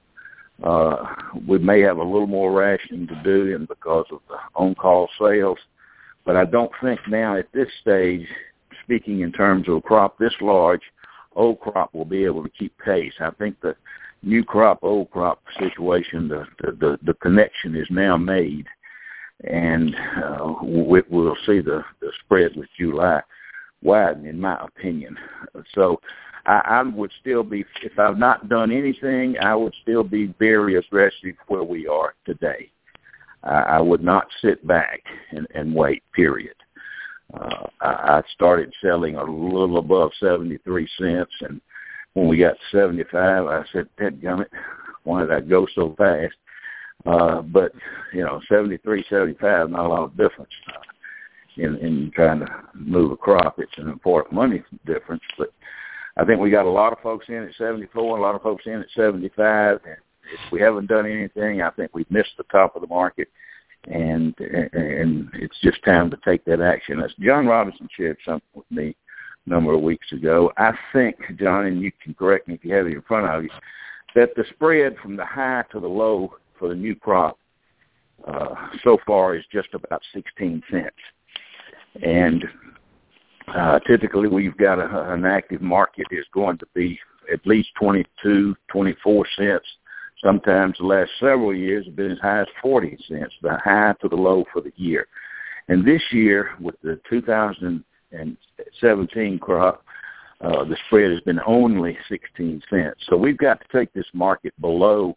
uh, 0.63 1.15
we 1.49 1.59
may 1.59 1.81
have 1.81 1.97
a 1.97 2.05
little 2.05 2.27
more 2.27 2.53
rationing 2.53 3.07
to 3.09 3.21
do 3.25 3.55
and 3.55 3.67
because 3.67 4.07
of 4.13 4.21
the 4.29 4.37
on-call 4.55 5.09
sales. 5.21 5.59
But 6.25 6.37
I 6.37 6.45
don't 6.45 6.71
think 6.83 7.01
now 7.09 7.37
at 7.37 7.51
this 7.53 7.69
stage, 7.81 8.27
speaking 8.85 9.21
in 9.21 9.33
terms 9.33 9.69
of 9.69 9.77
a 9.77 9.81
crop 9.81 10.19
this 10.19 10.35
large, 10.41 10.83
old 11.35 11.59
crop 11.61 11.93
will 11.95 12.05
be 12.05 12.25
able 12.25 12.45
to 12.45 12.51
keep 12.51 12.77
pace. 12.79 13.15
I 13.19 13.31
think 13.31 13.61
the 13.61 13.75
new 14.23 14.45
crop, 14.45 14.81
old 14.83 15.11
crop 15.11 15.43
situation, 15.59 16.29
the 16.29 16.45
the, 16.61 16.73
the, 16.73 16.99
the 17.07 17.15
connection 17.15 17.75
is 17.75 17.89
now 17.91 18.17
made, 18.17 18.67
and 19.43 19.97
uh, 20.23 20.55
we, 20.63 21.03
we'll 21.09 21.37
see 21.47 21.61
the, 21.61 21.83
the 22.01 22.13
spread 22.25 22.53
with 22.57 22.69
July 22.79 23.23
widen, 23.83 24.27
in 24.27 24.41
my 24.41 24.59
opinion. 24.65 25.17
So 25.75 26.01
I, 26.47 26.63
I 26.65 26.83
would 26.83 27.13
still 27.21 27.43
be, 27.43 27.65
if 27.83 27.99
I've 27.99 28.19
not 28.19 28.49
done 28.49 28.71
anything, 28.71 29.37
I 29.41 29.55
would 29.55 29.75
still 29.83 30.05
be 30.05 30.35
very 30.39 30.77
aggressive 30.77 31.37
where 31.49 31.63
we 31.63 31.87
are 31.87 32.15
today. 32.25 32.71
I, 33.45 33.61
I 33.61 33.81
would 33.81 34.03
not 34.03 34.27
sit 34.41 34.67
back 34.67 35.01
and, 35.31 35.47
and 35.55 35.75
wait, 35.75 36.03
period. 36.15 36.55
Uh, 37.35 37.67
I, 37.81 37.89
I 38.19 38.23
started 38.35 38.73
selling 38.83 39.17
a 39.17 39.25
little 39.25 39.79
above 39.79 40.11
73 40.21 40.89
cents, 40.99 41.33
and 41.41 41.61
when 42.15 42.29
we 42.29 42.39
got 42.39 42.57
75, 42.71 43.47
I 43.47 43.65
said, 43.73 43.89
"Dadgummit, 43.99 44.49
why 45.05 45.23
did 45.23 45.33
I 45.33 45.41
go 45.41 45.67
so 45.75 45.95
fast?" 45.97 46.35
Uh, 47.07 47.41
but 47.41 47.73
you 48.13 48.21
know, 48.21 48.41
73, 48.49 49.05
75, 49.09 49.71
not 49.71 49.87
a 49.87 49.89
lot 49.89 50.05
of 50.05 50.17
difference 50.17 50.53
uh, 50.69 50.92
in 51.57 51.77
in 51.77 52.11
trying 52.15 52.41
to 52.41 52.49
move 52.75 53.13
a 53.13 53.17
crop. 53.17 53.59
It's 53.59 53.73
an 53.79 53.89
important 53.89 54.35
money 54.35 54.63
difference, 54.87 55.23
but 55.39 55.53
I 56.17 56.25
think 56.25 56.41
we 56.41 56.51
got 56.51 56.67
a 56.67 56.71
lot 56.71 56.93
of 56.93 57.01
folks 57.01 57.27
in 57.29 57.43
at 57.43 57.55
74, 57.57 58.19
a 58.19 58.21
lot 58.21 58.35
of 58.35 58.43
folks 58.43 58.65
in 58.67 58.81
at 58.81 58.87
75. 58.95 59.81
And 59.85 59.97
if 60.33 60.53
we 60.53 60.61
haven't 60.61 60.89
done 60.89 61.07
anything, 61.07 61.63
I 61.63 61.71
think 61.71 61.91
we've 61.95 62.11
missed 62.11 62.37
the 62.37 62.45
top 62.45 62.77
of 62.77 62.83
the 62.83 62.89
market 62.89 63.29
and 63.89 64.35
and 64.39 65.29
it's 65.35 65.59
just 65.63 65.83
time 65.85 66.11
to 66.11 66.19
take 66.25 66.45
that 66.45 66.61
action. 66.61 67.01
As 67.01 67.13
John 67.21 67.47
Robinson 67.47 67.89
shared 67.97 68.19
something 68.25 68.49
with 68.55 68.71
me 68.71 68.95
a 69.47 69.51
number 69.51 69.75
of 69.75 69.81
weeks 69.81 70.13
ago. 70.13 70.53
I 70.57 70.73
think, 70.93 71.17
John, 71.39 71.67
and 71.67 71.83
you 71.83 71.91
can 72.03 72.15
correct 72.15 72.49
me 72.49 72.55
if 72.55 72.65
you 72.65 72.75
have 72.75 72.87
it 72.87 72.93
in 72.93 73.03
front 73.03 73.27
of 73.27 73.43
you, 73.43 73.51
that 74.15 74.35
the 74.37 74.45
spread 74.51 74.97
from 75.03 75.17
the 75.17 75.25
high 75.25 75.65
to 75.73 75.81
the 75.81 75.89
low 75.89 76.37
for 76.59 76.69
the 76.69 76.75
new 76.75 76.95
crop 76.95 77.39
uh, 78.27 78.69
so 78.85 78.99
far 79.07 79.35
is 79.35 79.45
just 79.51 79.69
about 79.75 80.03
16 80.15 80.63
cents. 80.71 80.91
And 82.01 82.45
uh, 83.49 83.81
typically 83.81 84.29
we've 84.29 84.57
got 84.57 84.79
a, 84.79 85.13
an 85.13 85.25
active 85.25 85.61
market 85.61 86.07
is 86.11 86.25
going 86.33 86.59
to 86.59 86.67
be 86.75 86.99
at 87.33 87.47
least 87.47 87.71
22, 87.79 88.55
24 88.71 89.27
cents 89.37 89.67
Sometimes 90.23 90.77
the 90.79 90.87
last 90.87 91.11
several 91.19 91.53
years 91.55 91.85
have 91.87 91.97
been 91.97 92.13
as 92.13 92.21
high 92.21 92.43
as 92.43 92.47
40 92.61 92.97
cents, 93.09 93.35
the 93.43 93.59
high 93.59 93.95
to 94.01 94.09
the 94.09 94.15
low 94.15 94.45
for 94.53 94.63
the 94.63 94.73
year. 94.77 95.09
And 95.69 95.85
this 95.85 96.03
year, 96.13 96.51
with 96.61 96.81
the 96.83 97.01
2017 97.11 99.39
crop, 99.41 99.85
uh, 100.41 100.63
the 100.65 100.77
spread 100.87 101.11
has 101.11 101.19
been 101.21 101.41
only 101.47 101.99
16 102.09 102.63
cents. 102.71 103.01
So 103.09 103.17
we've 103.17 103.39
got 103.39 103.61
to 103.61 103.67
take 103.77 103.93
this 103.93 104.07
market 104.13 104.55
below 104.61 105.17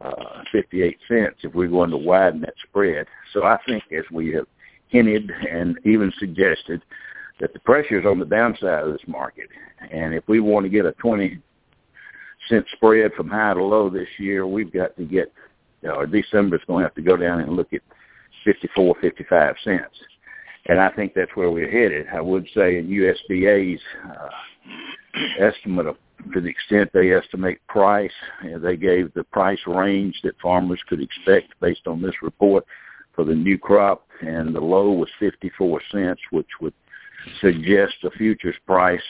uh, 0.00 0.42
58 0.50 0.98
cents 1.06 1.36
if 1.42 1.54
we're 1.54 1.68
going 1.68 1.90
to 1.90 1.96
widen 1.96 2.40
that 2.40 2.54
spread. 2.68 3.06
So 3.32 3.44
I 3.44 3.56
think 3.66 3.84
as 3.96 4.04
we 4.12 4.32
have 4.32 4.46
hinted 4.90 5.30
and 5.30 5.78
even 5.84 6.12
suggested 6.18 6.82
that 7.40 7.52
the 7.52 7.60
pressure 7.60 7.98
is 7.98 8.06
on 8.06 8.18
the 8.18 8.24
downside 8.26 8.84
of 8.84 8.92
this 8.92 9.06
market. 9.06 9.48
And 9.90 10.14
if 10.14 10.24
we 10.28 10.40
want 10.40 10.64
to 10.64 10.70
get 10.70 10.84
a 10.84 10.92
20 10.92 11.38
cent 12.48 12.66
spread 12.72 13.12
from 13.14 13.28
high 13.28 13.54
to 13.54 13.64
low 13.64 13.88
this 13.88 14.08
year, 14.18 14.46
we've 14.46 14.72
got 14.72 14.96
to 14.96 15.04
get, 15.04 15.32
or 15.82 16.06
December's 16.06 16.60
going 16.66 16.82
to 16.82 16.88
have 16.88 16.94
to 16.96 17.02
go 17.02 17.16
down 17.16 17.40
and 17.40 17.56
look 17.56 17.72
at 17.72 17.80
54, 18.44 18.96
55 19.00 19.54
cents. 19.64 19.96
And 20.66 20.78
I 20.78 20.90
think 20.90 21.14
that's 21.14 21.34
where 21.34 21.50
we're 21.50 21.70
headed. 21.70 22.06
I 22.12 22.20
would 22.20 22.46
say 22.54 22.78
in 22.78 22.88
USDA's 22.88 23.80
uh, 24.06 24.28
estimate 25.38 25.86
of, 25.86 25.96
to 26.34 26.40
the 26.40 26.48
extent 26.48 26.90
they 26.92 27.14
estimate 27.14 27.66
price, 27.66 28.12
they 28.62 28.76
gave 28.76 29.12
the 29.14 29.24
price 29.24 29.60
range 29.66 30.20
that 30.22 30.38
farmers 30.40 30.80
could 30.88 31.00
expect 31.00 31.54
based 31.60 31.86
on 31.86 32.02
this 32.02 32.14
report 32.22 32.66
for 33.14 33.24
the 33.24 33.34
new 33.34 33.56
crop, 33.56 34.06
and 34.20 34.54
the 34.54 34.60
low 34.60 34.90
was 34.90 35.08
54 35.18 35.80
cents, 35.92 36.20
which 36.30 36.48
would 36.60 36.74
suggest 37.40 37.94
a 38.04 38.10
futures 38.12 38.56
price 38.66 39.00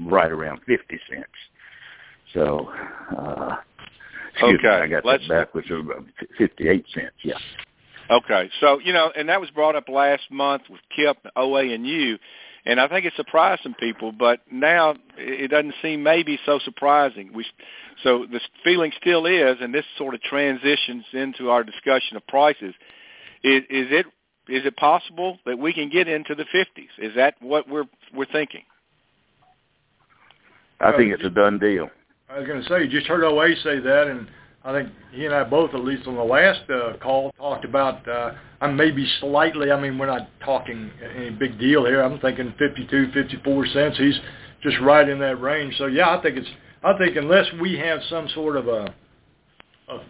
right 0.00 0.30
around 0.30 0.60
50 0.66 1.00
cents. 1.10 1.26
So, 2.34 2.70
uh, 3.16 3.56
excuse 4.32 4.58
okay. 4.58 4.68
me, 4.68 4.82
I 4.84 4.86
got 4.88 5.04
Let's, 5.04 5.28
that 5.28 5.46
backwards. 5.46 5.68
About 5.70 6.04
Fifty-eight 6.38 6.86
cents. 6.94 7.14
Yeah. 7.22 7.34
Okay. 8.10 8.50
So 8.60 8.78
you 8.80 8.92
know, 8.92 9.12
and 9.16 9.28
that 9.28 9.40
was 9.40 9.50
brought 9.50 9.76
up 9.76 9.88
last 9.88 10.22
month 10.30 10.62
with 10.70 10.80
KIP, 10.96 11.18
OA, 11.36 11.72
and 11.74 11.86
you, 11.86 12.18
and 12.64 12.80
I 12.80 12.88
think 12.88 13.04
it 13.04 13.12
surprised 13.16 13.62
some 13.62 13.74
people. 13.74 14.12
But 14.12 14.40
now 14.50 14.94
it 15.16 15.50
doesn't 15.50 15.74
seem 15.82 16.02
maybe 16.02 16.38
so 16.46 16.58
surprising. 16.64 17.32
We, 17.34 17.44
so 18.02 18.26
the 18.30 18.40
feeling 18.64 18.92
still 19.00 19.26
is, 19.26 19.58
and 19.60 19.74
this 19.74 19.84
sort 19.98 20.14
of 20.14 20.22
transitions 20.22 21.04
into 21.12 21.50
our 21.50 21.64
discussion 21.64 22.16
of 22.16 22.26
prices. 22.26 22.74
Is, 23.44 23.62
is 23.68 23.88
it 23.90 24.06
is 24.48 24.64
it 24.66 24.76
possible 24.76 25.38
that 25.46 25.58
we 25.58 25.72
can 25.72 25.88
get 25.88 26.08
into 26.08 26.34
the 26.34 26.44
50s? 26.44 26.88
Is 26.98 27.14
that 27.16 27.34
what 27.40 27.68
we're 27.68 27.84
we're 28.14 28.26
thinking? 28.26 28.62
I 30.80 30.96
think 30.96 31.12
it's 31.12 31.24
a 31.24 31.30
done 31.30 31.58
deal. 31.58 31.88
I 32.28 32.38
was 32.38 32.48
going 32.48 32.60
to 32.60 32.68
say, 32.68 32.82
you 32.82 32.88
just 32.88 33.06
heard 33.06 33.22
OA 33.22 33.54
say 33.62 33.78
that, 33.78 34.08
and 34.08 34.26
I 34.64 34.72
think 34.72 34.92
he 35.12 35.26
and 35.26 35.34
I 35.34 35.44
both, 35.44 35.74
at 35.74 35.84
least 35.84 36.06
on 36.06 36.16
the 36.16 36.24
last 36.24 36.62
uh, 36.70 36.96
call, 37.00 37.30
talked 37.32 37.64
about 37.64 38.06
uh, 38.08 38.32
I'm 38.60 38.76
maybe 38.76 39.06
slightly. 39.20 39.70
I 39.70 39.80
mean, 39.80 39.98
we're 39.98 40.06
not 40.06 40.28
talking 40.44 40.90
any 41.16 41.30
big 41.30 41.58
deal 41.58 41.84
here. 41.84 42.02
I'm 42.02 42.18
thinking 42.20 42.54
52, 42.58 43.12
54 43.12 43.66
cents. 43.66 43.98
He's 43.98 44.18
just 44.62 44.78
right 44.80 45.08
in 45.08 45.18
that 45.18 45.40
range. 45.40 45.76
So 45.78 45.86
yeah, 45.86 46.16
I 46.16 46.22
think 46.22 46.36
it's. 46.36 46.48
I 46.84 46.96
think 46.98 47.16
unless 47.16 47.46
we 47.60 47.78
have 47.78 48.00
some 48.08 48.28
sort 48.34 48.56
of 48.56 48.66
a, 48.66 48.92
a 49.88 50.00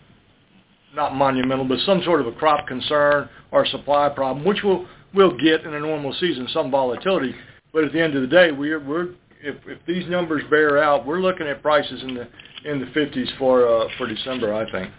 not 0.95 1.15
monumental, 1.15 1.65
but 1.65 1.79
some 1.81 2.03
sort 2.05 2.21
of 2.21 2.27
a 2.27 2.33
crop 2.33 2.67
concern 2.67 3.29
or 3.51 3.67
supply 3.67 4.09
problem, 4.09 4.45
which 4.45 4.59
we'll 4.63 4.87
we'll 5.15 5.37
get 5.37 5.65
in 5.65 5.75
a 5.75 5.81
normal 5.81 6.13
season, 6.15 6.49
some 6.53 6.71
volatility. 6.71 7.35
But 7.73 7.85
at 7.85 7.93
the 7.93 8.01
end 8.01 8.15
of 8.15 8.23
the 8.23 8.29
day, 8.29 8.51
we're 8.53 8.81
we're 8.81 9.15
if 9.43 9.57
if 9.67 9.79
these 9.87 10.09
numbers 10.09 10.43
bear 10.51 10.83
out, 10.83 11.07
we're 11.07 11.21
looking 11.21 11.47
at 11.47 11.63
prices 11.63 12.03
in 12.03 12.15
the 12.15 12.29
in 12.65 12.81
the 12.81 12.87
50s 12.87 13.37
for 13.39 13.67
uh, 13.67 13.89
for 13.99 14.07
December, 14.07 14.55
I 14.55 14.71
think. 14.71 14.93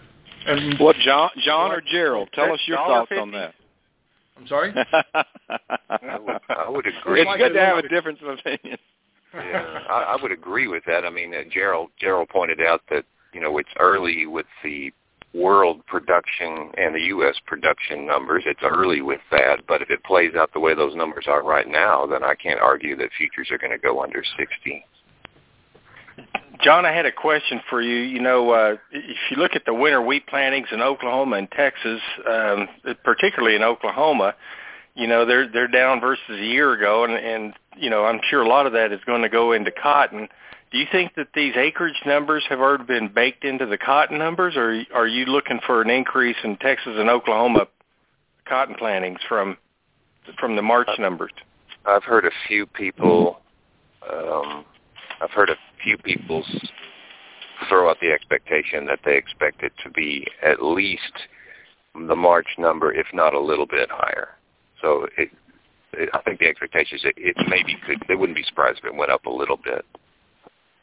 And 0.46 0.78
what 0.78 0.96
John 0.96 1.30
John 1.44 1.72
or 1.72 1.80
Gerald? 1.80 2.28
Tell 2.34 2.52
us 2.52 2.60
your 2.66 2.76
thoughts 2.76 3.08
50? 3.08 3.20
on 3.20 3.32
that. 3.32 3.54
I'm 4.36 4.46
sorry. 4.48 4.74
I 5.14 6.18
would, 6.18 6.40
I 6.48 6.68
would 6.68 6.86
agree. 6.86 7.22
It's 7.22 7.36
good 7.38 7.54
to 7.54 7.60
have 7.60 7.78
a 7.78 7.88
difference 7.88 8.18
of 8.22 8.38
opinion. 8.38 8.78
yeah, 9.34 9.78
I, 9.88 10.16
I 10.16 10.22
would 10.22 10.32
agree 10.32 10.66
with 10.68 10.84
that. 10.86 11.04
I 11.04 11.10
mean, 11.10 11.34
uh, 11.34 11.42
Gerald 11.50 11.90
Gerald 11.98 12.28
pointed 12.28 12.60
out 12.60 12.82
that 12.90 13.04
you 13.32 13.40
know 13.40 13.56
it's 13.58 13.70
early 13.78 14.26
with 14.26 14.46
the 14.62 14.92
world 15.34 15.84
production 15.86 16.70
and 16.78 16.94
the 16.94 17.02
U.S. 17.08 17.34
production 17.46 18.06
numbers. 18.06 18.44
It's 18.46 18.60
early 18.62 19.02
with 19.02 19.20
that, 19.30 19.66
but 19.66 19.82
if 19.82 19.90
it 19.90 20.04
plays 20.04 20.34
out 20.34 20.52
the 20.52 20.60
way 20.60 20.74
those 20.74 20.94
numbers 20.94 21.24
are 21.28 21.42
right 21.42 21.68
now, 21.68 22.06
then 22.06 22.22
I 22.22 22.34
can't 22.34 22.60
argue 22.60 22.96
that 22.96 23.10
futures 23.16 23.50
are 23.50 23.58
going 23.58 23.72
to 23.72 23.78
go 23.78 24.02
under 24.02 24.22
60. 24.38 24.86
John, 26.62 26.86
I 26.86 26.92
had 26.92 27.04
a 27.04 27.12
question 27.12 27.60
for 27.68 27.82
you. 27.82 27.96
You 27.96 28.20
know, 28.20 28.50
uh, 28.50 28.76
if 28.92 29.16
you 29.30 29.36
look 29.36 29.56
at 29.56 29.64
the 29.66 29.74
winter 29.74 30.00
wheat 30.00 30.26
plantings 30.26 30.68
in 30.70 30.80
Oklahoma 30.80 31.36
and 31.36 31.50
Texas, 31.50 32.00
um, 32.28 32.68
particularly 33.02 33.56
in 33.56 33.62
Oklahoma, 33.62 34.34
you 34.94 35.08
know 35.08 35.26
they're 35.26 35.50
they're 35.50 35.68
down 35.68 36.00
versus 36.00 36.22
a 36.28 36.44
year 36.44 36.72
ago, 36.72 37.04
and 37.04 37.14
and 37.14 37.54
you 37.76 37.90
know 37.90 38.04
I'm 38.04 38.20
sure 38.30 38.42
a 38.42 38.48
lot 38.48 38.66
of 38.66 38.72
that 38.74 38.92
is 38.92 39.00
going 39.04 39.22
to 39.22 39.28
go 39.28 39.52
into 39.52 39.72
cotton. 39.72 40.28
Do 40.74 40.80
you 40.80 40.86
think 40.90 41.14
that 41.14 41.28
these 41.36 41.54
acreage 41.56 42.02
numbers 42.04 42.42
have 42.48 42.58
already 42.58 42.82
been 42.82 43.06
baked 43.06 43.44
into 43.44 43.64
the 43.64 43.78
cotton 43.78 44.18
numbers, 44.18 44.54
or 44.56 44.82
are 44.92 45.06
you 45.06 45.24
looking 45.26 45.60
for 45.64 45.80
an 45.80 45.88
increase 45.88 46.34
in 46.42 46.56
Texas 46.56 46.94
and 46.96 47.08
Oklahoma 47.08 47.68
cotton 48.48 48.74
plantings 48.74 49.20
from 49.28 49.56
from 50.36 50.56
the 50.56 50.62
March 50.62 50.88
numbers? 50.98 51.30
I've 51.86 52.02
heard 52.02 52.24
a 52.24 52.32
few 52.48 52.66
people. 52.66 53.38
Um, 54.02 54.64
I've 55.20 55.30
heard 55.30 55.48
a 55.48 55.54
few 55.80 55.96
people 55.96 56.44
throw 57.68 57.88
out 57.88 57.98
the 58.00 58.10
expectation 58.10 58.84
that 58.86 58.98
they 59.04 59.16
expect 59.16 59.62
it 59.62 59.72
to 59.84 59.90
be 59.90 60.26
at 60.42 60.60
least 60.60 61.28
the 61.94 62.16
March 62.16 62.48
number, 62.58 62.92
if 62.92 63.06
not 63.14 63.32
a 63.32 63.40
little 63.40 63.66
bit 63.66 63.88
higher. 63.92 64.30
So 64.82 65.06
it, 65.16 65.30
it 65.92 66.10
I 66.14 66.20
think 66.22 66.40
the 66.40 66.48
expectation 66.48 66.98
is 66.98 67.04
it, 67.04 67.14
it 67.16 67.36
maybe 67.48 67.76
could. 67.86 68.02
They 68.08 68.16
wouldn't 68.16 68.36
be 68.36 68.42
surprised 68.42 68.80
if 68.80 68.86
it 68.86 68.94
went 68.96 69.12
up 69.12 69.26
a 69.26 69.30
little 69.30 69.56
bit. 69.56 69.84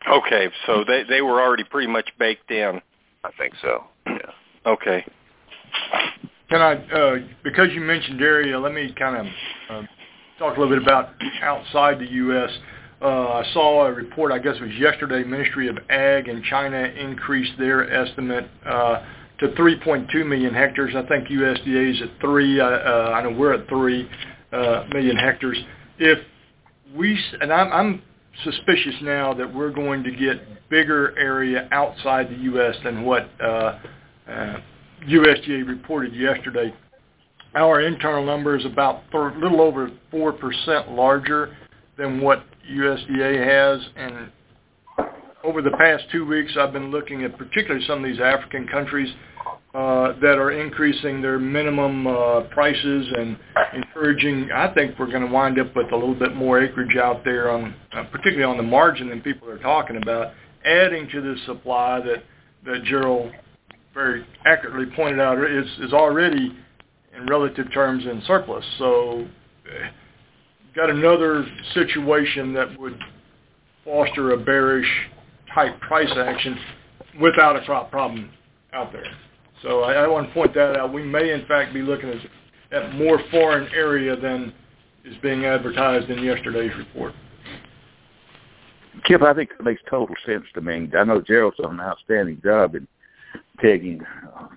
Okay, 0.10 0.50
so 0.66 0.84
they 0.86 1.04
they 1.04 1.22
were 1.22 1.42
already 1.42 1.64
pretty 1.64 1.88
much 1.88 2.10
baked 2.18 2.50
in. 2.52 2.82
I 3.24 3.30
think 3.38 3.54
so. 3.62 3.84
Yeah. 4.08 4.18
Okay. 4.66 5.06
Can 6.50 6.62
I, 6.62 6.74
uh, 6.74 7.18
because 7.44 7.70
you 7.72 7.82
mentioned 7.82 8.22
area, 8.22 8.60
let 8.60 8.74
me 8.74 8.94
kind 8.98 9.16
of 9.16 9.34
uh, 9.70 9.88
talk 10.38 10.58
a 10.58 10.60
little 10.60 10.76
bit 10.76 10.84
about 10.84 11.12
outside 11.42 12.00
the 12.00 12.08
U.S. 12.08 12.50
Uh, 13.02 13.06
I 13.06 13.44
saw 13.54 13.86
a 13.86 13.94
report, 13.94 14.32
I 14.32 14.40
guess 14.40 14.56
it 14.58 14.62
was 14.62 14.76
yesterday, 14.76 15.24
Ministry 15.24 15.70
of 15.70 15.78
Ag 15.90 16.28
in 16.28 16.44
China 16.44 16.78
increased 16.78 17.54
their 17.58 17.92
estimate 17.92 18.50
uh, 18.66 19.04
to 19.40 19.48
3.2 19.50 20.26
million 20.26 20.54
hectares. 20.54 20.94
I 20.96 21.08
think 21.08 21.30
USDA 21.30 21.96
is 21.96 22.02
at 22.02 22.22
3. 22.22 22.60
Uh, 22.60 22.66
uh, 22.66 23.14
I 23.16 23.24
know 23.24 23.32
we're 23.32 23.54
at 23.54 23.68
3 23.70 24.10
uh, 24.52 24.86
million 24.94 25.16
hectares. 25.16 25.58
If 25.98 26.20
we, 26.96 27.18
and 27.40 27.52
I'm, 27.52 27.72
I'm 27.72 28.02
suspicious 28.44 28.96
now 29.02 29.34
that 29.34 29.54
we're 29.54 29.72
going 29.72 30.04
to 30.04 30.12
get 30.12 30.70
bigger 30.70 31.18
area 31.18 31.68
outside 31.72 32.30
the 32.30 32.38
U.S. 32.38 32.76
than 32.84 33.04
what 33.04 33.30
uh, 33.44 33.80
uh, 34.28 34.58
USDA 35.08 35.68
reported 35.68 36.16
yesterday. 36.16 36.74
Our 37.54 37.82
internal 37.82 38.26
number 38.26 38.58
is 38.58 38.66
about 38.66 39.04
a 39.14 39.18
little 39.40 39.62
over 39.62 39.92
4% 40.14 40.96
larger 40.96 41.56
than 41.98 42.22
what 42.22 42.46
USDA 42.70 43.46
has. 43.46 43.86
And 43.98 44.32
over 45.44 45.62
the 45.62 45.72
past 45.72 46.06
two 46.12 46.26
weeks, 46.26 46.54
I've 46.58 46.72
been 46.72 46.92
looking 46.92 47.24
at 47.24 47.38
particularly 47.38 47.86
some 47.86 48.04
of 48.04 48.10
these 48.10 48.22
African 48.22 48.68
countries 48.68 49.14
uh, 49.74 50.14
that 50.20 50.38
are 50.38 50.52
increasing 50.52 51.22
their 51.22 51.40
minimum 51.40 52.06
uh, 52.06 52.42
prices 52.50 53.08
and 53.18 53.38
encouraging. 53.74 54.50
I 54.52 54.74
think 54.74 55.00
we're 55.00 55.10
going 55.10 55.26
to 55.26 55.32
wind 55.32 55.60
up 55.60 55.74
with 55.76 55.92
a 55.94 55.96
little 55.96 56.16
bit 56.16 56.36
more 56.36 56.62
acreage 56.62 56.98
out 56.98 57.24
there, 57.24 57.50
on, 57.50 57.74
uh, 57.94 58.04
particularly 58.12 58.44
on 58.44 58.58
the 58.58 58.64
margin 58.64 59.10
than 59.10 59.22
people 59.22 59.50
are 59.50 59.60
talking 59.60 59.96
about, 59.96 60.34
adding 60.66 61.08
to 61.10 61.22
the 61.22 61.36
supply 61.46 62.02
that 62.02 62.24
that 62.66 62.84
Gerald 62.84 63.32
very 63.94 64.26
accurately 64.46 64.94
pointed 64.96 65.20
out 65.20 65.38
is 65.40 65.66
is 65.80 65.94
already 65.94 66.56
in 67.16 67.26
relative 67.28 67.72
terms 67.74 68.04
in 68.06 68.22
surplus. 68.28 68.66
So 68.78 69.26
uh, 69.68 69.90
got 70.76 70.90
another 70.90 71.46
situation 71.74 72.54
that 72.54 72.78
would 72.80 73.00
foster 73.84 74.32
a 74.32 74.38
bearish 74.38 74.90
type 75.54 75.80
price 75.82 76.12
action 76.18 76.58
without 77.20 77.56
a 77.56 77.62
crop 77.62 77.90
problem 77.90 78.32
out 78.74 78.92
there. 78.92 79.06
So 79.64 79.82
I, 79.82 79.94
I 79.94 80.08
want 80.08 80.28
to 80.28 80.34
point 80.34 80.54
that 80.56 80.78
out. 80.78 80.94
We 80.94 81.04
may 81.04 81.32
in 81.32 81.46
fact 81.46 81.74
be 81.74 81.82
looking 81.82 82.10
at, 82.10 82.84
at 82.84 82.96
more 82.96 83.20
foreign 83.30 83.72
area 83.74 84.16
than 84.16 84.54
is 85.06 85.16
being 85.22 85.46
advertised 85.46 86.10
in 86.10 86.24
yesterday's 86.24 86.76
report. 86.78 87.14
Kip, 89.06 89.22
I 89.22 89.34
think 89.34 89.52
it 89.58 89.64
makes 89.64 89.82
total 89.90 90.16
sense 90.26 90.46
to 90.54 90.62
me. 90.62 90.90
I 90.98 91.04
know 91.04 91.22
Gerald's 91.22 91.58
done 91.58 91.74
an 91.74 91.80
outstanding 91.80 92.42
job 92.44 92.76
in 92.76 92.88
taking 93.62 94.02
uh, 94.38 94.48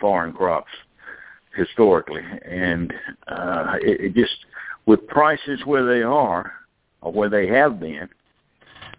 foreign 0.00 0.32
crops 0.32 0.70
historically, 1.56 2.22
and 2.44 2.92
uh, 3.26 3.76
it, 3.80 4.00
it 4.00 4.14
just 4.14 4.36
with 4.86 5.06
prices 5.08 5.60
where 5.64 5.86
they 5.86 6.02
are 6.02 6.52
or 7.00 7.12
where 7.12 7.28
they 7.28 7.46
have 7.48 7.80
been, 7.80 8.08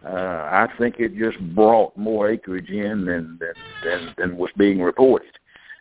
uh, 0.05 0.09
I 0.09 0.67
think 0.77 0.95
it 0.99 1.17
just 1.17 1.39
brought 1.55 1.95
more 1.97 2.29
acreage 2.29 2.69
in 2.69 3.05
than 3.05 3.37
than 3.39 3.53
than, 3.83 4.13
than 4.17 4.37
was 4.37 4.49
being 4.57 4.81
reported, 4.81 5.38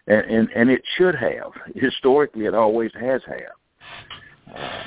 and, 0.08 0.24
and 0.26 0.48
and 0.54 0.70
it 0.70 0.82
should 0.96 1.14
have 1.14 1.52
historically. 1.74 2.46
It 2.46 2.54
always 2.54 2.90
has 2.98 3.20
have. 3.26 4.56
Uh, 4.56 4.82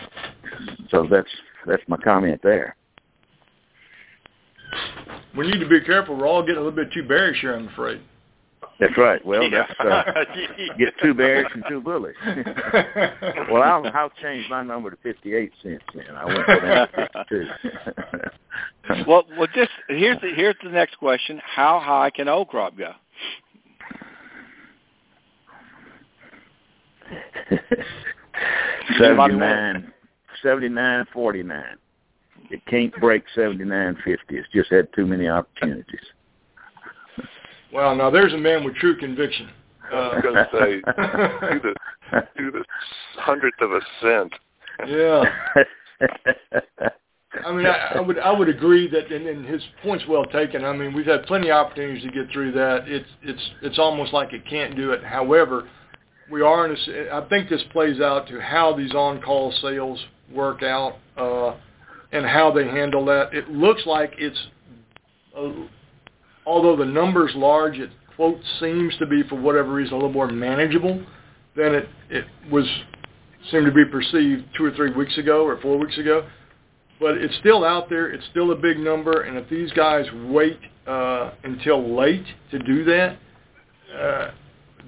so 0.89 1.07
that's 1.09 1.29
that's 1.65 1.83
my 1.87 1.97
comment 1.97 2.41
there. 2.43 2.75
We 5.37 5.49
need 5.49 5.59
to 5.59 5.67
be 5.67 5.81
careful. 5.81 6.15
We're 6.17 6.27
all 6.27 6.41
getting 6.41 6.57
a 6.57 6.61
little 6.61 6.71
bit 6.71 6.91
too 6.91 7.07
bearish 7.07 7.39
here, 7.41 7.55
I'm 7.55 7.67
afraid. 7.69 8.01
That's 8.79 8.97
right. 8.97 9.23
Well, 9.23 9.43
yeah. 9.43 9.67
that's 9.67 9.79
uh, 9.79 10.25
get 10.79 10.93
two 11.03 11.13
bears 11.13 11.45
and 11.53 11.63
two 11.69 11.81
bullies. 11.81 12.15
well, 13.51 13.61
I'll 13.61 13.85
I'll 13.93 14.11
change 14.21 14.47
my 14.49 14.63
number 14.63 14.89
to 14.89 14.97
fifty-eight 15.03 15.51
cents. 15.61 15.83
Then 15.93 16.15
I 16.15 16.25
went 16.25 16.47
down 16.47 16.87
to 16.87 17.07
fifty-two. 17.29 19.03
well, 19.07 19.23
well, 19.37 19.47
just 19.53 19.69
here's 19.87 20.19
the 20.21 20.31
here's 20.35 20.55
the 20.63 20.71
next 20.71 20.97
question: 20.97 21.39
How 21.45 21.79
high 21.79 22.09
can 22.09 22.27
old 22.27 22.47
crop 22.47 22.75
go? 22.75 22.93
Seventy-nine, 28.99 29.91
seventy-nine, 30.41 31.05
forty-nine. 31.13 31.77
It 32.49 32.65
can't 32.65 32.93
break 32.99 33.23
seventy-nine 33.35 33.97
fifty. 34.03 34.37
It's 34.37 34.47
just 34.53 34.71
had 34.71 34.87
too 34.93 35.05
many 35.05 35.27
opportunities. 35.27 35.99
Well, 37.73 37.95
now 37.95 38.09
there's 38.09 38.33
a 38.33 38.37
man 38.37 38.63
with 38.63 38.75
true 38.75 38.97
conviction. 38.97 39.49
Uh, 39.91 39.95
I 39.95 40.15
was 40.15 40.23
going 40.23 40.35
to 40.35 40.49
say, 40.53 40.81
do 41.53 41.59
the 41.59 41.75
do 42.37 42.51
the 42.51 42.63
hundredth 43.15 43.61
of 43.61 43.71
a 43.71 43.81
cent. 44.01 44.33
Yeah. 44.87 45.23
I 47.45 47.51
mean, 47.53 47.65
I, 47.65 47.93
I 47.95 47.99
would 48.01 48.19
I 48.19 48.31
would 48.31 48.49
agree 48.49 48.89
that, 48.89 49.11
and, 49.11 49.25
and 49.25 49.45
his 49.45 49.61
point's 49.81 50.05
well 50.07 50.25
taken. 50.25 50.65
I 50.65 50.73
mean, 50.73 50.93
we've 50.93 51.05
had 51.05 51.25
plenty 51.25 51.49
of 51.49 51.65
opportunities 51.65 52.03
to 52.03 52.11
get 52.11 52.31
through 52.31 52.51
that. 52.53 52.87
It's 52.87 53.07
it's 53.21 53.51
it's 53.61 53.79
almost 53.79 54.11
like 54.11 54.33
it 54.33 54.45
can't 54.49 54.75
do 54.75 54.91
it. 54.91 55.03
However, 55.03 55.69
we 56.31 56.41
are 56.41 56.65
in 56.65 56.75
a. 56.75 57.15
I 57.15 57.27
think 57.27 57.49
this 57.49 57.61
plays 57.71 57.99
out 57.99 58.27
to 58.29 58.39
how 58.39 58.75
these 58.75 58.93
on-call 58.93 59.53
sales 59.61 59.99
work 60.33 60.63
out 60.63 60.97
uh, 61.17 61.55
and 62.11 62.25
how 62.25 62.51
they 62.51 62.65
handle 62.65 63.05
that. 63.05 63.33
It 63.33 63.49
looks 63.49 63.85
like 63.85 64.13
it's. 64.17 64.39
A, 65.35 65.67
although 66.45 66.75
the 66.75 66.85
number's 66.85 67.31
large, 67.35 67.77
it 67.77 67.89
quote 68.15 68.39
seems 68.59 68.95
to 68.97 69.05
be 69.05 69.23
for 69.23 69.35
whatever 69.35 69.73
reason 69.73 69.93
a 69.93 69.97
little 69.97 70.11
more 70.11 70.27
manageable 70.27 71.03
than 71.55 71.75
it 71.75 71.89
it 72.09 72.25
was 72.49 72.65
seemed 73.49 73.65
to 73.65 73.71
be 73.71 73.85
perceived 73.85 74.45
two 74.55 74.65
or 74.65 74.71
three 74.71 74.91
weeks 74.91 75.17
ago 75.17 75.45
or 75.45 75.59
four 75.61 75.77
weeks 75.77 75.97
ago. 75.97 76.27
But 76.99 77.17
it's 77.17 77.35
still 77.37 77.65
out 77.65 77.89
there. 77.89 78.11
It's 78.11 78.23
still 78.29 78.51
a 78.51 78.55
big 78.55 78.77
number, 78.77 79.21
and 79.21 79.35
if 79.35 79.49
these 79.49 79.71
guys 79.71 80.05
wait 80.27 80.59
uh, 80.85 81.31
until 81.43 81.95
late 81.95 82.25
to 82.51 82.59
do 82.59 82.83
that, 82.85 83.17
uh, 83.99 84.31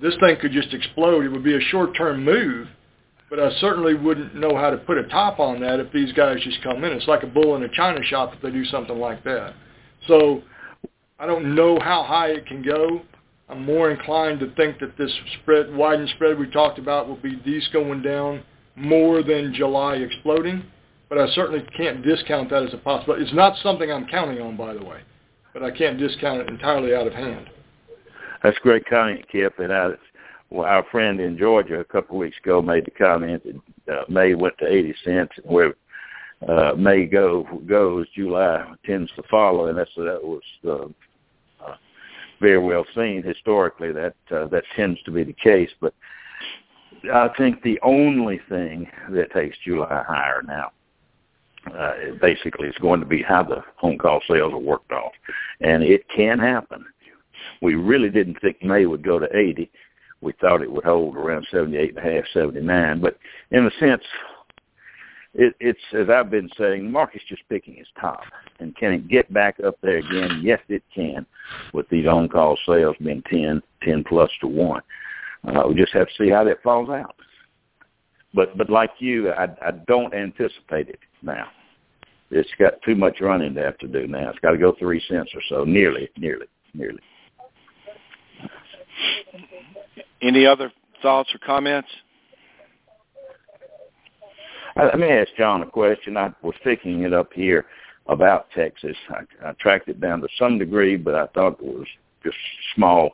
this 0.02 0.16
thing 0.20 0.38
could 0.40 0.52
just 0.52 0.74
explode. 0.74 1.26
It 1.26 1.30
would 1.30 1.44
be 1.44 1.56
a 1.56 1.62
short-term 1.62 2.24
move, 2.24 2.68
but 3.30 3.40
I 3.40 3.52
certainly 3.60 3.94
wouldn't 3.94 4.36
know 4.36 4.56
how 4.56 4.70
to 4.70 4.78
put 4.78 4.98
a 4.98 5.08
top 5.08 5.40
on 5.40 5.60
that 5.62 5.80
if 5.80 5.92
these 5.92 6.12
guys 6.14 6.38
just 6.44 6.62
come 6.62 6.84
in. 6.84 6.92
It's 6.92 7.08
like 7.08 7.24
a 7.24 7.28
bull 7.28 7.56
in 7.56 7.64
a 7.64 7.70
china 7.70 8.04
shop 8.04 8.34
if 8.36 8.42
they 8.42 8.52
do 8.52 8.66
something 8.66 8.98
like 8.98 9.24
that. 9.24 9.54
So 10.08 10.44
I 11.20 11.26
don't 11.26 11.56
know 11.56 11.80
how 11.80 12.04
high 12.04 12.30
it 12.30 12.46
can 12.46 12.62
go. 12.62 13.02
I'm 13.50 13.66
more 13.66 13.92
inclined 13.92 14.40
to 14.40 14.54
think 14.56 14.80
that 14.80 14.98
this 14.98 15.12
spread, 15.42 15.74
widened 15.74 16.10
spread 16.10 16.38
we 16.40 16.50
talked 16.50 16.80
about 16.80 17.08
will 17.08 17.18
be 17.18 17.40
these 17.46 17.68
going 17.74 18.02
down 18.02 18.44
more 18.76 19.22
than 19.22 19.54
July 19.54 19.96
exploding, 19.96 20.64
but 21.10 21.18
I 21.18 21.28
certainly 21.34 21.66
can't 21.78 22.04
discount 22.04 22.50
that 22.50 22.64
as 22.64 22.74
a 22.74 22.78
possibility. 22.78 23.24
It's 23.24 23.34
not 23.34 23.58
something 23.62 23.92
I'm 23.92 24.08
counting 24.08 24.42
on, 24.42 24.58
by 24.58 24.74
the 24.74 24.84
way, 24.84 25.02
but 25.54 25.64
I 25.64 25.72
can't 25.72 26.00
discount 26.00 26.42
it 26.42 26.50
entirely 26.50 26.96
out 26.96 27.06
of 27.06 27.14
hand. 27.14 27.50
That's 28.44 28.58
a 28.58 28.62
great 28.62 28.86
comment, 28.86 29.26
Kip. 29.32 29.58
And 29.60 29.74
I, 29.74 29.92
well, 30.50 30.68
our 30.68 30.86
friend 30.92 31.20
in 31.20 31.38
Georgia 31.38 31.80
a 31.80 31.86
couple 31.86 32.18
of 32.18 32.20
weeks 32.20 32.38
ago 32.44 32.62
made 32.62 32.86
the 32.86 32.92
comment 32.92 33.42
that 33.88 33.98
uh, 33.98 34.04
May 34.10 34.36
went 34.36 34.58
to 34.60 34.68
80 34.68 34.96
cents, 35.04 35.32
and 35.38 35.52
where 35.52 35.74
uh, 36.48 36.74
May 36.78 37.06
go 37.06 37.48
goes, 37.66 38.06
July 38.14 38.70
tends 38.86 39.12
to 39.16 39.24
follow, 39.32 39.68
and 39.68 39.78
that's 39.78 39.92
that 39.96 40.20
was 40.22 40.42
uh, 40.66 41.66
uh, 41.66 41.76
very 42.42 42.60
well 42.60 42.86
seen 42.94 43.24
historically. 43.24 43.94
That 43.94 44.16
uh, 44.30 44.48
that 44.48 44.64
tends 44.76 45.02
to 45.04 45.12
be 45.12 45.24
the 45.24 45.34
case, 45.34 45.70
but 45.80 45.94
I 47.14 47.30
think 47.38 47.62
the 47.64 47.80
only 47.82 48.42
thing 48.50 48.90
that 49.12 49.32
takes 49.32 49.58
July 49.66 50.04
higher 50.06 50.42
now, 50.46 50.72
uh, 51.74 51.94
basically, 52.22 52.68
is 52.68 52.76
going 52.82 53.00
to 53.00 53.06
be 53.06 53.22
how 53.22 53.44
the 53.44 53.64
on-call 53.82 54.22
sales 54.28 54.54
are 54.54 54.58
worked 54.58 54.92
off, 54.92 55.14
and 55.62 55.82
it 55.82 56.06
can 56.14 56.40
happen. 56.40 56.86
We 57.62 57.76
really 57.76 58.10
didn't 58.10 58.40
think 58.42 58.64
May 58.64 58.86
would 58.86 59.04
go 59.04 59.20
to 59.20 59.36
80. 59.36 59.70
We 60.22 60.34
thought 60.40 60.62
it 60.62 60.72
would 60.72 60.86
hold 60.86 61.16
around 61.18 61.46
78 61.52 61.96
and 61.96 61.98
a 61.98 62.14
half, 62.16 62.24
79. 62.34 63.02
But 63.02 63.18
in 63.52 63.66
a 63.66 63.72
sense, 63.80 64.04
it, 65.34 65.56
it's 65.60 65.80
as 65.94 66.10
I've 66.10 66.30
been 66.30 66.50
saying, 66.58 66.86
the 66.86 66.92
market's 66.92 67.26
just 67.28 67.48
picking 67.50 67.76
its 67.78 67.90
top. 68.00 68.24
And 68.60 68.76
can 68.76 68.94
it 68.94 69.08
get 69.08 69.34
back 69.34 69.58
up 69.66 69.78
there 69.82 69.98
again? 69.98 70.42
Yes, 70.44 70.60
it 70.70 70.84
can, 70.94 71.26
with 71.74 71.90
these 71.90 72.08
on-call 72.08 72.58
sales 72.66 72.96
being 73.04 73.24
10, 73.30 73.62
10 73.84 74.04
plus 74.08 74.30
to 74.42 74.48
one. 74.48 74.82
Uh, 75.46 75.64
we 75.68 75.76
just 75.76 75.94
have 75.94 76.08
to 76.08 76.14
see 76.18 76.30
how 76.30 76.44
that 76.44 76.64
falls 76.64 76.90
out. 76.90 77.16
But 78.34 78.58
but 78.58 78.70
like 78.70 78.92
you, 79.00 79.32
I, 79.32 79.44
I 79.62 79.72
don't 79.88 80.14
anticipate 80.14 80.90
it 80.90 81.00
now. 81.22 81.48
It's 82.32 82.50
got 82.58 82.82
too 82.84 82.96
much 82.96 83.22
running 83.22 83.54
to 83.54 83.62
have 83.62 83.78
to 83.80 83.88
do 83.88 84.08
now. 84.08 84.30
It's 84.30 84.40
got 84.40 84.52
to 84.52 84.58
go 84.58 84.76
three 84.80 85.04
cents 85.08 85.32
or 85.36 85.42
so, 85.50 85.66
nearly, 85.66 86.10
nearly, 86.18 86.48
nearly. 86.74 87.00
Any 90.22 90.46
other 90.46 90.72
thoughts 91.02 91.30
or 91.34 91.40
comments? 91.40 91.90
Let 94.76 94.98
me 94.98 95.08
ask 95.08 95.30
John 95.38 95.62
a 95.62 95.68
question. 95.68 96.18
I 96.18 96.34
was 96.42 96.56
picking 96.64 97.04
it 97.04 97.14
up 97.14 97.32
here 97.34 97.66
about 98.08 98.48
Texas. 98.56 98.96
I, 99.10 99.50
I 99.50 99.52
tracked 99.60 99.88
it 99.88 100.02
down 100.02 100.22
to 100.22 100.28
some 100.40 100.58
degree, 100.58 100.98
but 100.98 101.14
I 101.14 101.28
thought 101.28 101.60
it 101.62 101.66
was 101.66 101.88
just 102.24 102.38
small, 102.76 103.12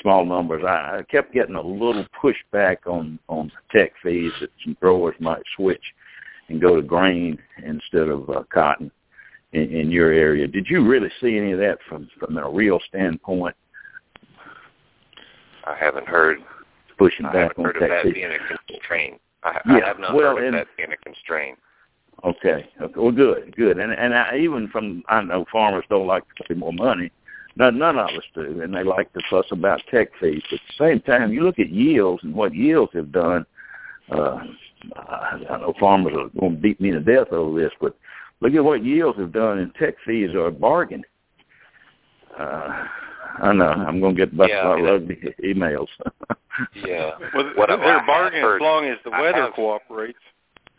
small 0.00 0.24
numbers. 0.24 0.62
I, 0.64 0.98
I 0.98 1.02
kept 1.10 1.32
getting 1.32 1.56
a 1.56 1.60
little 1.60 2.06
pushback 2.22 2.86
on 2.86 3.18
on 3.28 3.50
tech 3.74 3.92
fees 4.02 4.32
that 4.40 4.50
some 4.64 4.76
growers 4.80 5.16
might 5.18 5.42
switch 5.56 5.82
and 6.48 6.60
go 6.60 6.76
to 6.76 6.82
grain 6.82 7.38
instead 7.64 8.08
of 8.08 8.28
uh, 8.30 8.44
cotton 8.52 8.90
in, 9.52 9.74
in 9.74 9.90
your 9.90 10.12
area. 10.12 10.46
Did 10.46 10.66
you 10.68 10.86
really 10.86 11.10
see 11.20 11.36
any 11.36 11.52
of 11.52 11.58
that 11.58 11.78
from 11.88 12.08
from 12.18 12.36
a 12.36 12.48
real 12.48 12.78
standpoint? 12.88 13.56
I 15.64 15.74
haven't 15.78 16.06
heard 16.08 16.38
pushing 16.98 17.26
I 17.26 17.32
back 17.32 17.56
haven't 17.56 17.58
on 17.58 17.64
heard 17.64 17.76
of 17.76 17.82
tech 17.82 18.04
that 18.04 18.14
being 18.14 18.30
a 18.32 18.66
constraint. 18.68 19.20
I, 19.44 19.60
Yeah, 19.66 19.74
I 19.84 19.86
have 19.88 19.98
not 19.98 20.14
well, 20.14 20.36
heard 20.36 20.44
of 20.48 20.54
and- 20.54 20.56
that 20.56 20.68
being 20.76 20.92
a 20.92 20.96
constraint. 20.98 21.58
Okay. 22.24 22.68
Okay. 22.80 22.94
Well, 22.96 23.10
good, 23.10 23.54
good. 23.56 23.78
And 23.78 23.92
and 23.92 24.14
I, 24.14 24.36
even 24.38 24.68
from 24.68 25.02
I 25.08 25.20
know 25.22 25.44
farmers 25.50 25.84
don't 25.90 26.06
like 26.06 26.22
to 26.36 26.44
pay 26.44 26.54
more 26.54 26.72
money. 26.72 27.10
None, 27.56 27.78
none 27.78 27.98
of 27.98 28.08
us 28.10 28.22
do, 28.34 28.60
and 28.62 28.72
they 28.74 28.82
like 28.84 29.12
to 29.14 29.20
fuss 29.28 29.46
about 29.50 29.80
tech 29.90 30.08
fees. 30.20 30.42
But 30.48 30.54
at 30.60 30.60
the 30.68 30.84
same 30.86 31.00
time, 31.00 31.32
you 31.32 31.42
look 31.42 31.58
at 31.58 31.68
yields 31.68 32.22
and 32.22 32.32
what 32.34 32.54
yields 32.54 32.92
have 32.94 33.10
done. 33.12 33.44
Uh, 34.10 34.38
I 34.96 35.40
I 35.50 35.58
know 35.60 35.74
farmers 35.80 36.12
are 36.16 36.28
going 36.40 36.54
to 36.56 36.60
beat 36.62 36.80
me 36.80 36.92
to 36.92 37.00
death 37.00 37.32
over 37.32 37.60
this, 37.60 37.72
but 37.80 37.96
look 38.40 38.54
at 38.54 38.62
what 38.64 38.84
yields 38.84 39.18
have 39.18 39.32
done, 39.32 39.58
and 39.58 39.74
tech 39.74 39.94
fees 40.06 40.30
are 40.34 40.46
a 40.46 40.52
bargain. 40.52 41.02
Uh, 42.38 42.84
I 43.40 43.52
know 43.52 43.66
I'm 43.66 44.00
going 44.00 44.14
to 44.16 44.26
get 44.26 44.32
about 44.34 44.48
Yeah, 44.48 44.66
a 44.66 44.68
lot 44.68 44.78
of 44.80 45.02
ugly 45.02 45.34
emails. 45.44 45.88
Yeah. 46.74 47.12
Well, 47.34 47.50
What 47.56 47.68
they're 47.70 47.78
I- 47.98 48.02
I 48.02 48.06
bargaining 48.06 48.42
heard- 48.42 48.56
as 48.56 48.60
long 48.60 48.84
as 48.84 48.98
the 49.04 49.10
weather 49.10 49.42
have- 49.44 49.54
cooperates. 49.54 50.18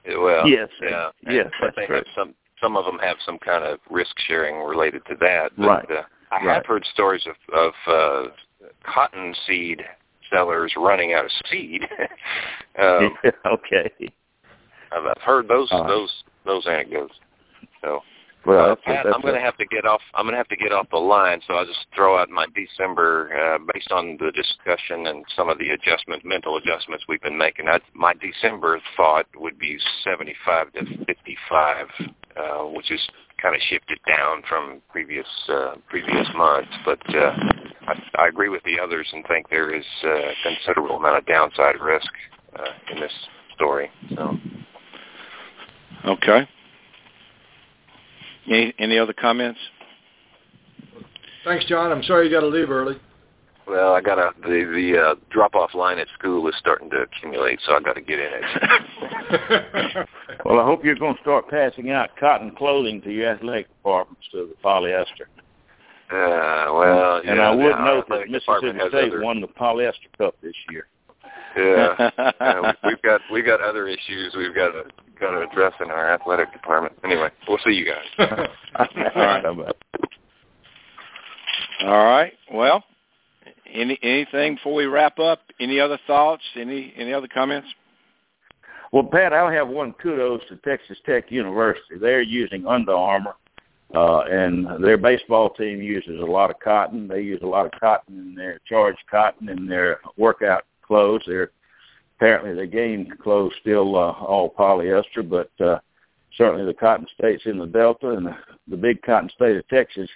Well, 0.06 0.48
Yes, 0.48 0.70
yeah, 0.82 1.10
yes, 1.28 1.48
but 1.60 1.74
that's 1.76 1.76
they 1.88 1.94
right. 1.94 2.06
have 2.06 2.14
some. 2.16 2.36
Some 2.62 2.78
of 2.78 2.86
them 2.86 3.00
have 3.00 3.18
some 3.26 3.40
kind 3.40 3.64
of 3.64 3.80
risk 3.90 4.14
sharing 4.28 4.58
related 4.62 5.04
to 5.08 5.16
that. 5.22 5.52
But, 5.58 5.66
Right. 5.68 5.92
Uh, 5.92 6.04
I 6.32 6.36
Right. 6.46 6.56
have 6.56 6.66
heard 6.68 6.86
stories 6.94 7.26
of 7.26 7.36
of 7.54 7.74
uh, 7.88 8.30
cotton 8.84 9.34
seed 9.48 9.84
sellers 10.30 10.74
running 10.78 11.14
out 11.14 11.26
of 11.26 11.32
seed. 11.50 11.88
um, 12.80 13.18
okay. 13.46 13.90
I've, 14.92 15.06
I've 15.06 15.22
heard 15.24 15.48
those 15.48 15.70
Uh, 15.72 15.88
those 15.88 16.24
those 16.46 16.68
anecdotes. 16.68 17.16
So 17.82 18.02
Well, 18.46 18.72
uh, 18.72 18.76
Pat, 18.76 19.06
that's 19.06 19.16
I'm 19.16 19.22
going 19.22 19.36
to 19.36 19.42
have 19.42 19.58
to 19.58 19.66
get 19.66 19.86
off. 19.86 20.02
I'm 20.14 20.26
going 20.26 20.34
to 20.34 20.38
have 20.38 20.50
to 20.50 20.58
get 20.58 20.74
off 20.74 20.88
the 20.92 20.98
line, 20.98 21.40
so 21.48 21.54
I'll 21.54 21.66
just 21.66 21.86
throw 21.96 22.18
out 22.18 22.30
my 22.30 22.46
December 22.54 23.32
uh, 23.32 23.58
based 23.74 23.92
on 23.92 24.18
the 24.20 24.32
discussion 24.32 25.08
and 25.08 25.24
some 25.36 25.48
of 25.48 25.58
the 25.60 25.70
adjustment, 25.70 26.26
mental 26.26 26.58
adjustments 26.58 27.06
we've 27.08 27.22
been 27.22 27.38
making. 27.38 27.70
I, 27.70 27.80
my 27.94 28.14
December 28.14 28.82
thought 28.98 29.28
would 29.36 29.58
be 29.58 29.78
75 30.04 30.74
to 30.74 31.06
55, 31.06 31.88
uh, 32.36 32.42
which 32.76 32.92
is 32.92 33.00
kind 33.42 33.56
of 33.56 33.62
shifted 33.70 34.00
down 34.08 34.42
from 34.48 34.82
previous 34.90 35.28
uh, 35.48 35.76
previous 35.88 36.28
months. 36.36 36.72
But 36.84 37.16
uh, 37.16 37.36
I, 37.88 38.02
I 38.20 38.28
agree 38.28 38.50
with 38.50 38.64
the 38.64 38.78
others 38.78 39.08
and 39.14 39.26
think 39.28 39.50
there 39.50 39.74
is 39.74 39.86
a 40.04 40.34
considerable 40.44 40.98
amount 40.98 41.18
of 41.18 41.26
downside 41.26 41.80
risk 41.80 42.12
uh, 42.58 42.94
in 42.94 43.00
this 43.00 43.14
story. 43.56 43.90
So. 44.16 44.38
Okay. 46.06 46.48
Any, 48.48 48.74
any 48.80 48.98
other 48.98 49.14
comments? 49.14 49.60
Thanks, 51.46 51.66
John. 51.66 51.92
I'm 51.92 52.04
sorry 52.04 52.28
you 52.28 52.32
got 52.34 52.42
to 52.42 52.48
leave 52.48 52.70
early. 52.70 52.98
Well, 53.68 53.94
I 53.94 54.02
got 54.02 54.16
to 54.16 54.32
the 54.42 54.66
the 54.66 55.00
uh, 55.00 55.16
drop 55.30 55.56
off 55.56 55.74
line 55.74 55.98
at 55.98 56.08
school 56.20 56.46
is 56.50 56.56
starting 56.60 56.90
to 56.90 56.98
accumulate, 56.98 57.60
so 57.66 57.74
I 57.74 57.80
got 57.80 57.94
to 57.94 58.02
get 58.02 58.20
in 58.20 58.32
it. 58.34 60.08
Well, 60.46 60.60
I 60.60 60.66
hope 60.66 60.84
you're 60.84 60.96
going 60.96 61.16
to 61.16 61.22
start 61.22 61.50
passing 61.50 61.92
out 61.92 62.10
cotton 62.20 62.52
clothing 62.52 63.02
to 63.04 63.12
your 63.12 63.30
athletic 63.30 63.70
departments 63.70 64.28
to 64.32 64.50
the 64.50 64.56
polyester. 64.64 65.28
Uh, 66.12 66.74
well, 66.74 67.22
and 67.26 67.38
yeah, 67.38 67.50
I 67.50 67.56
would 67.56 67.64
yeah, 67.64 67.86
note 67.86 68.06
that 68.10 68.16
athletic 68.16 68.34
department 68.34 68.76
Mississippi 68.76 68.98
State 68.98 69.14
other, 69.14 69.24
won 69.24 69.42
the 69.42 69.48
polyester 69.48 70.18
cup 70.18 70.36
this 70.44 70.54
year. 70.70 70.88
Yeah, 71.56 72.10
yeah, 72.42 72.74
we've 72.84 73.02
got 73.02 73.22
we've 73.32 73.46
got 73.46 73.62
other 73.62 73.88
issues 73.88 74.34
we've 74.36 74.56
got 74.56 74.72
to 74.72 74.84
got 75.20 75.32
to 75.32 75.42
address 75.42 75.74
in 75.84 75.92
our 75.92 76.12
athletic 76.12 76.52
department. 76.52 76.96
Anyway, 77.04 77.30
we'll 77.48 77.60
see 77.66 77.72
you 77.72 77.86
guys. 77.86 78.48
How 79.14 79.42
about- 79.52 79.78
All 81.84 82.04
right. 82.06 82.34
Well, 82.52 82.84
any 83.72 84.00
anything 84.02 84.56
before 84.56 84.74
we 84.74 84.86
wrap 84.86 85.20
up? 85.20 85.42
Any 85.60 85.80
other 85.80 86.00
thoughts? 86.08 86.44
Any 86.56 86.94
any 86.98 87.14
other 87.14 87.28
comments? 87.28 87.68
Well, 88.92 89.04
Pat, 89.04 89.34
I'll 89.34 89.50
have 89.52 89.68
one 89.68 89.94
kudos 89.94 90.42
to 90.50 90.56
Texas 90.58 90.98
Tech 91.06 91.32
University. 91.32 91.98
They're 92.00 92.22
using 92.22 92.68
Under 92.68 92.94
Armour, 92.94 93.34
uh, 93.96 94.20
and 94.30 94.84
their 94.84 94.98
baseball 94.98 95.50
team 95.50 95.82
uses 95.82 96.20
a 96.20 96.26
lot 96.26 96.52
of 96.52 96.60
cotton. 96.60 97.08
They 97.08 97.22
use 97.22 97.40
a 97.42 97.48
lot 97.48 97.66
of 97.66 97.72
cotton 97.80 98.20
in 98.20 98.36
their 98.36 98.60
charged 98.68 99.02
cotton 99.10 99.50
in 99.50 99.68
their 99.68 100.00
workout 100.16 100.66
clothes. 100.86 101.24
They're 101.26 101.52
apparently 102.18 102.54
the 102.54 102.68
game 102.68 103.12
clothes 103.22 103.54
still 103.62 103.96
uh, 103.96 104.12
all 104.12 104.54
polyester, 104.58 105.28
but 105.28 105.52
uh, 105.64 105.80
certainly 106.38 106.66
the 106.66 106.74
cotton 106.74 107.08
states 107.18 107.44
in 107.46 107.58
the 107.58 107.66
Delta 107.66 108.12
and 108.12 108.28
the, 108.28 108.36
the 108.68 108.78
big 108.78 109.02
cotton 109.02 109.30
state 109.36 109.58
of 109.58 109.68
Texas, 109.68 110.10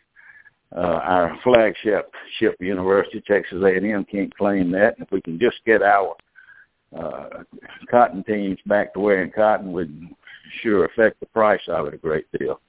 uh, 0.75 0.79
our 0.79 1.37
flagship 1.43 2.11
ship 2.39 2.55
university, 2.59 3.21
Texas 3.21 3.61
A&M, 3.63 4.05
can't 4.05 4.35
claim 4.37 4.71
that. 4.71 4.95
If 4.99 5.11
we 5.11 5.21
can 5.21 5.39
just 5.39 5.57
get 5.65 5.81
our 5.81 6.15
uh, 6.97 7.43
cotton 7.89 8.23
teams 8.23 8.57
back 8.65 8.93
to 8.93 8.99
wearing 8.99 9.31
cotton 9.31 9.71
would 9.71 10.07
sure 10.61 10.85
affect 10.85 11.19
the 11.19 11.25
price 11.27 11.61
of 11.67 11.87
it 11.87 11.93
a 11.93 11.97
great 11.97 12.25
deal. 12.37 12.59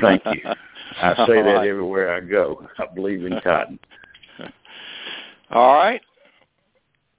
Thank 0.00 0.22
you. 0.26 0.40
I 1.02 1.14
say 1.26 1.42
that 1.42 1.64
everywhere 1.66 2.14
I 2.14 2.20
go. 2.20 2.66
I 2.78 2.86
believe 2.94 3.24
in 3.24 3.38
cotton. 3.42 3.78
All 5.50 5.74
right. 5.74 6.00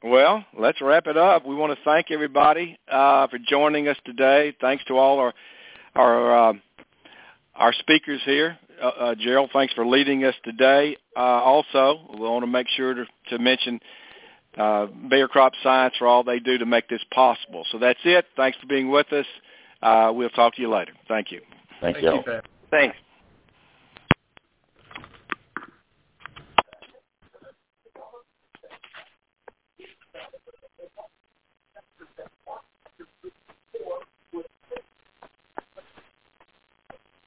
Well, 0.03 0.45
let's 0.57 0.81
wrap 0.81 1.07
it 1.07 1.17
up. 1.17 1.45
We 1.45 1.55
want 1.55 1.77
to 1.77 1.83
thank 1.83 2.09
everybody 2.09 2.79
uh, 2.89 3.27
for 3.27 3.37
joining 3.37 3.89
us 3.89 3.97
today. 4.05 4.55
Thanks 4.61 4.83
to 4.85 4.97
all 4.97 5.19
our 5.19 5.33
our 5.95 6.49
uh, 6.49 6.53
our 7.55 7.73
speakers 7.73 8.21
here. 8.23 8.57
Uh, 8.81 8.87
uh, 8.87 9.15
Gerald, 9.15 9.49
thanks 9.51 9.73
for 9.73 9.85
leading 9.85 10.23
us 10.23 10.35
today. 10.45 10.95
Uh, 11.17 11.19
also, 11.19 11.99
we 12.13 12.21
want 12.21 12.43
to 12.43 12.47
make 12.47 12.67
sure 12.69 12.93
to, 12.93 13.05
to 13.29 13.39
mention 13.39 13.81
uh, 14.57 14.85
Bayer 15.09 15.27
Crop 15.27 15.51
Science 15.61 15.95
for 15.99 16.07
all 16.07 16.23
they 16.23 16.39
do 16.39 16.57
to 16.57 16.65
make 16.65 16.87
this 16.87 17.03
possible. 17.13 17.65
So 17.69 17.77
that's 17.77 17.99
it. 18.05 18.25
Thanks 18.37 18.57
for 18.59 18.67
being 18.67 18.89
with 18.89 19.11
us. 19.11 19.25
Uh, 19.81 20.11
we'll 20.15 20.29
talk 20.29 20.55
to 20.55 20.61
you 20.61 20.69
later. 20.69 20.93
Thank 21.09 21.31
you. 21.31 21.41
Thank, 21.81 21.97
Thank 21.97 22.05
you. 22.05 22.13
you, 22.13 22.23
Pat. 22.23 22.45
Thanks. 22.71 22.95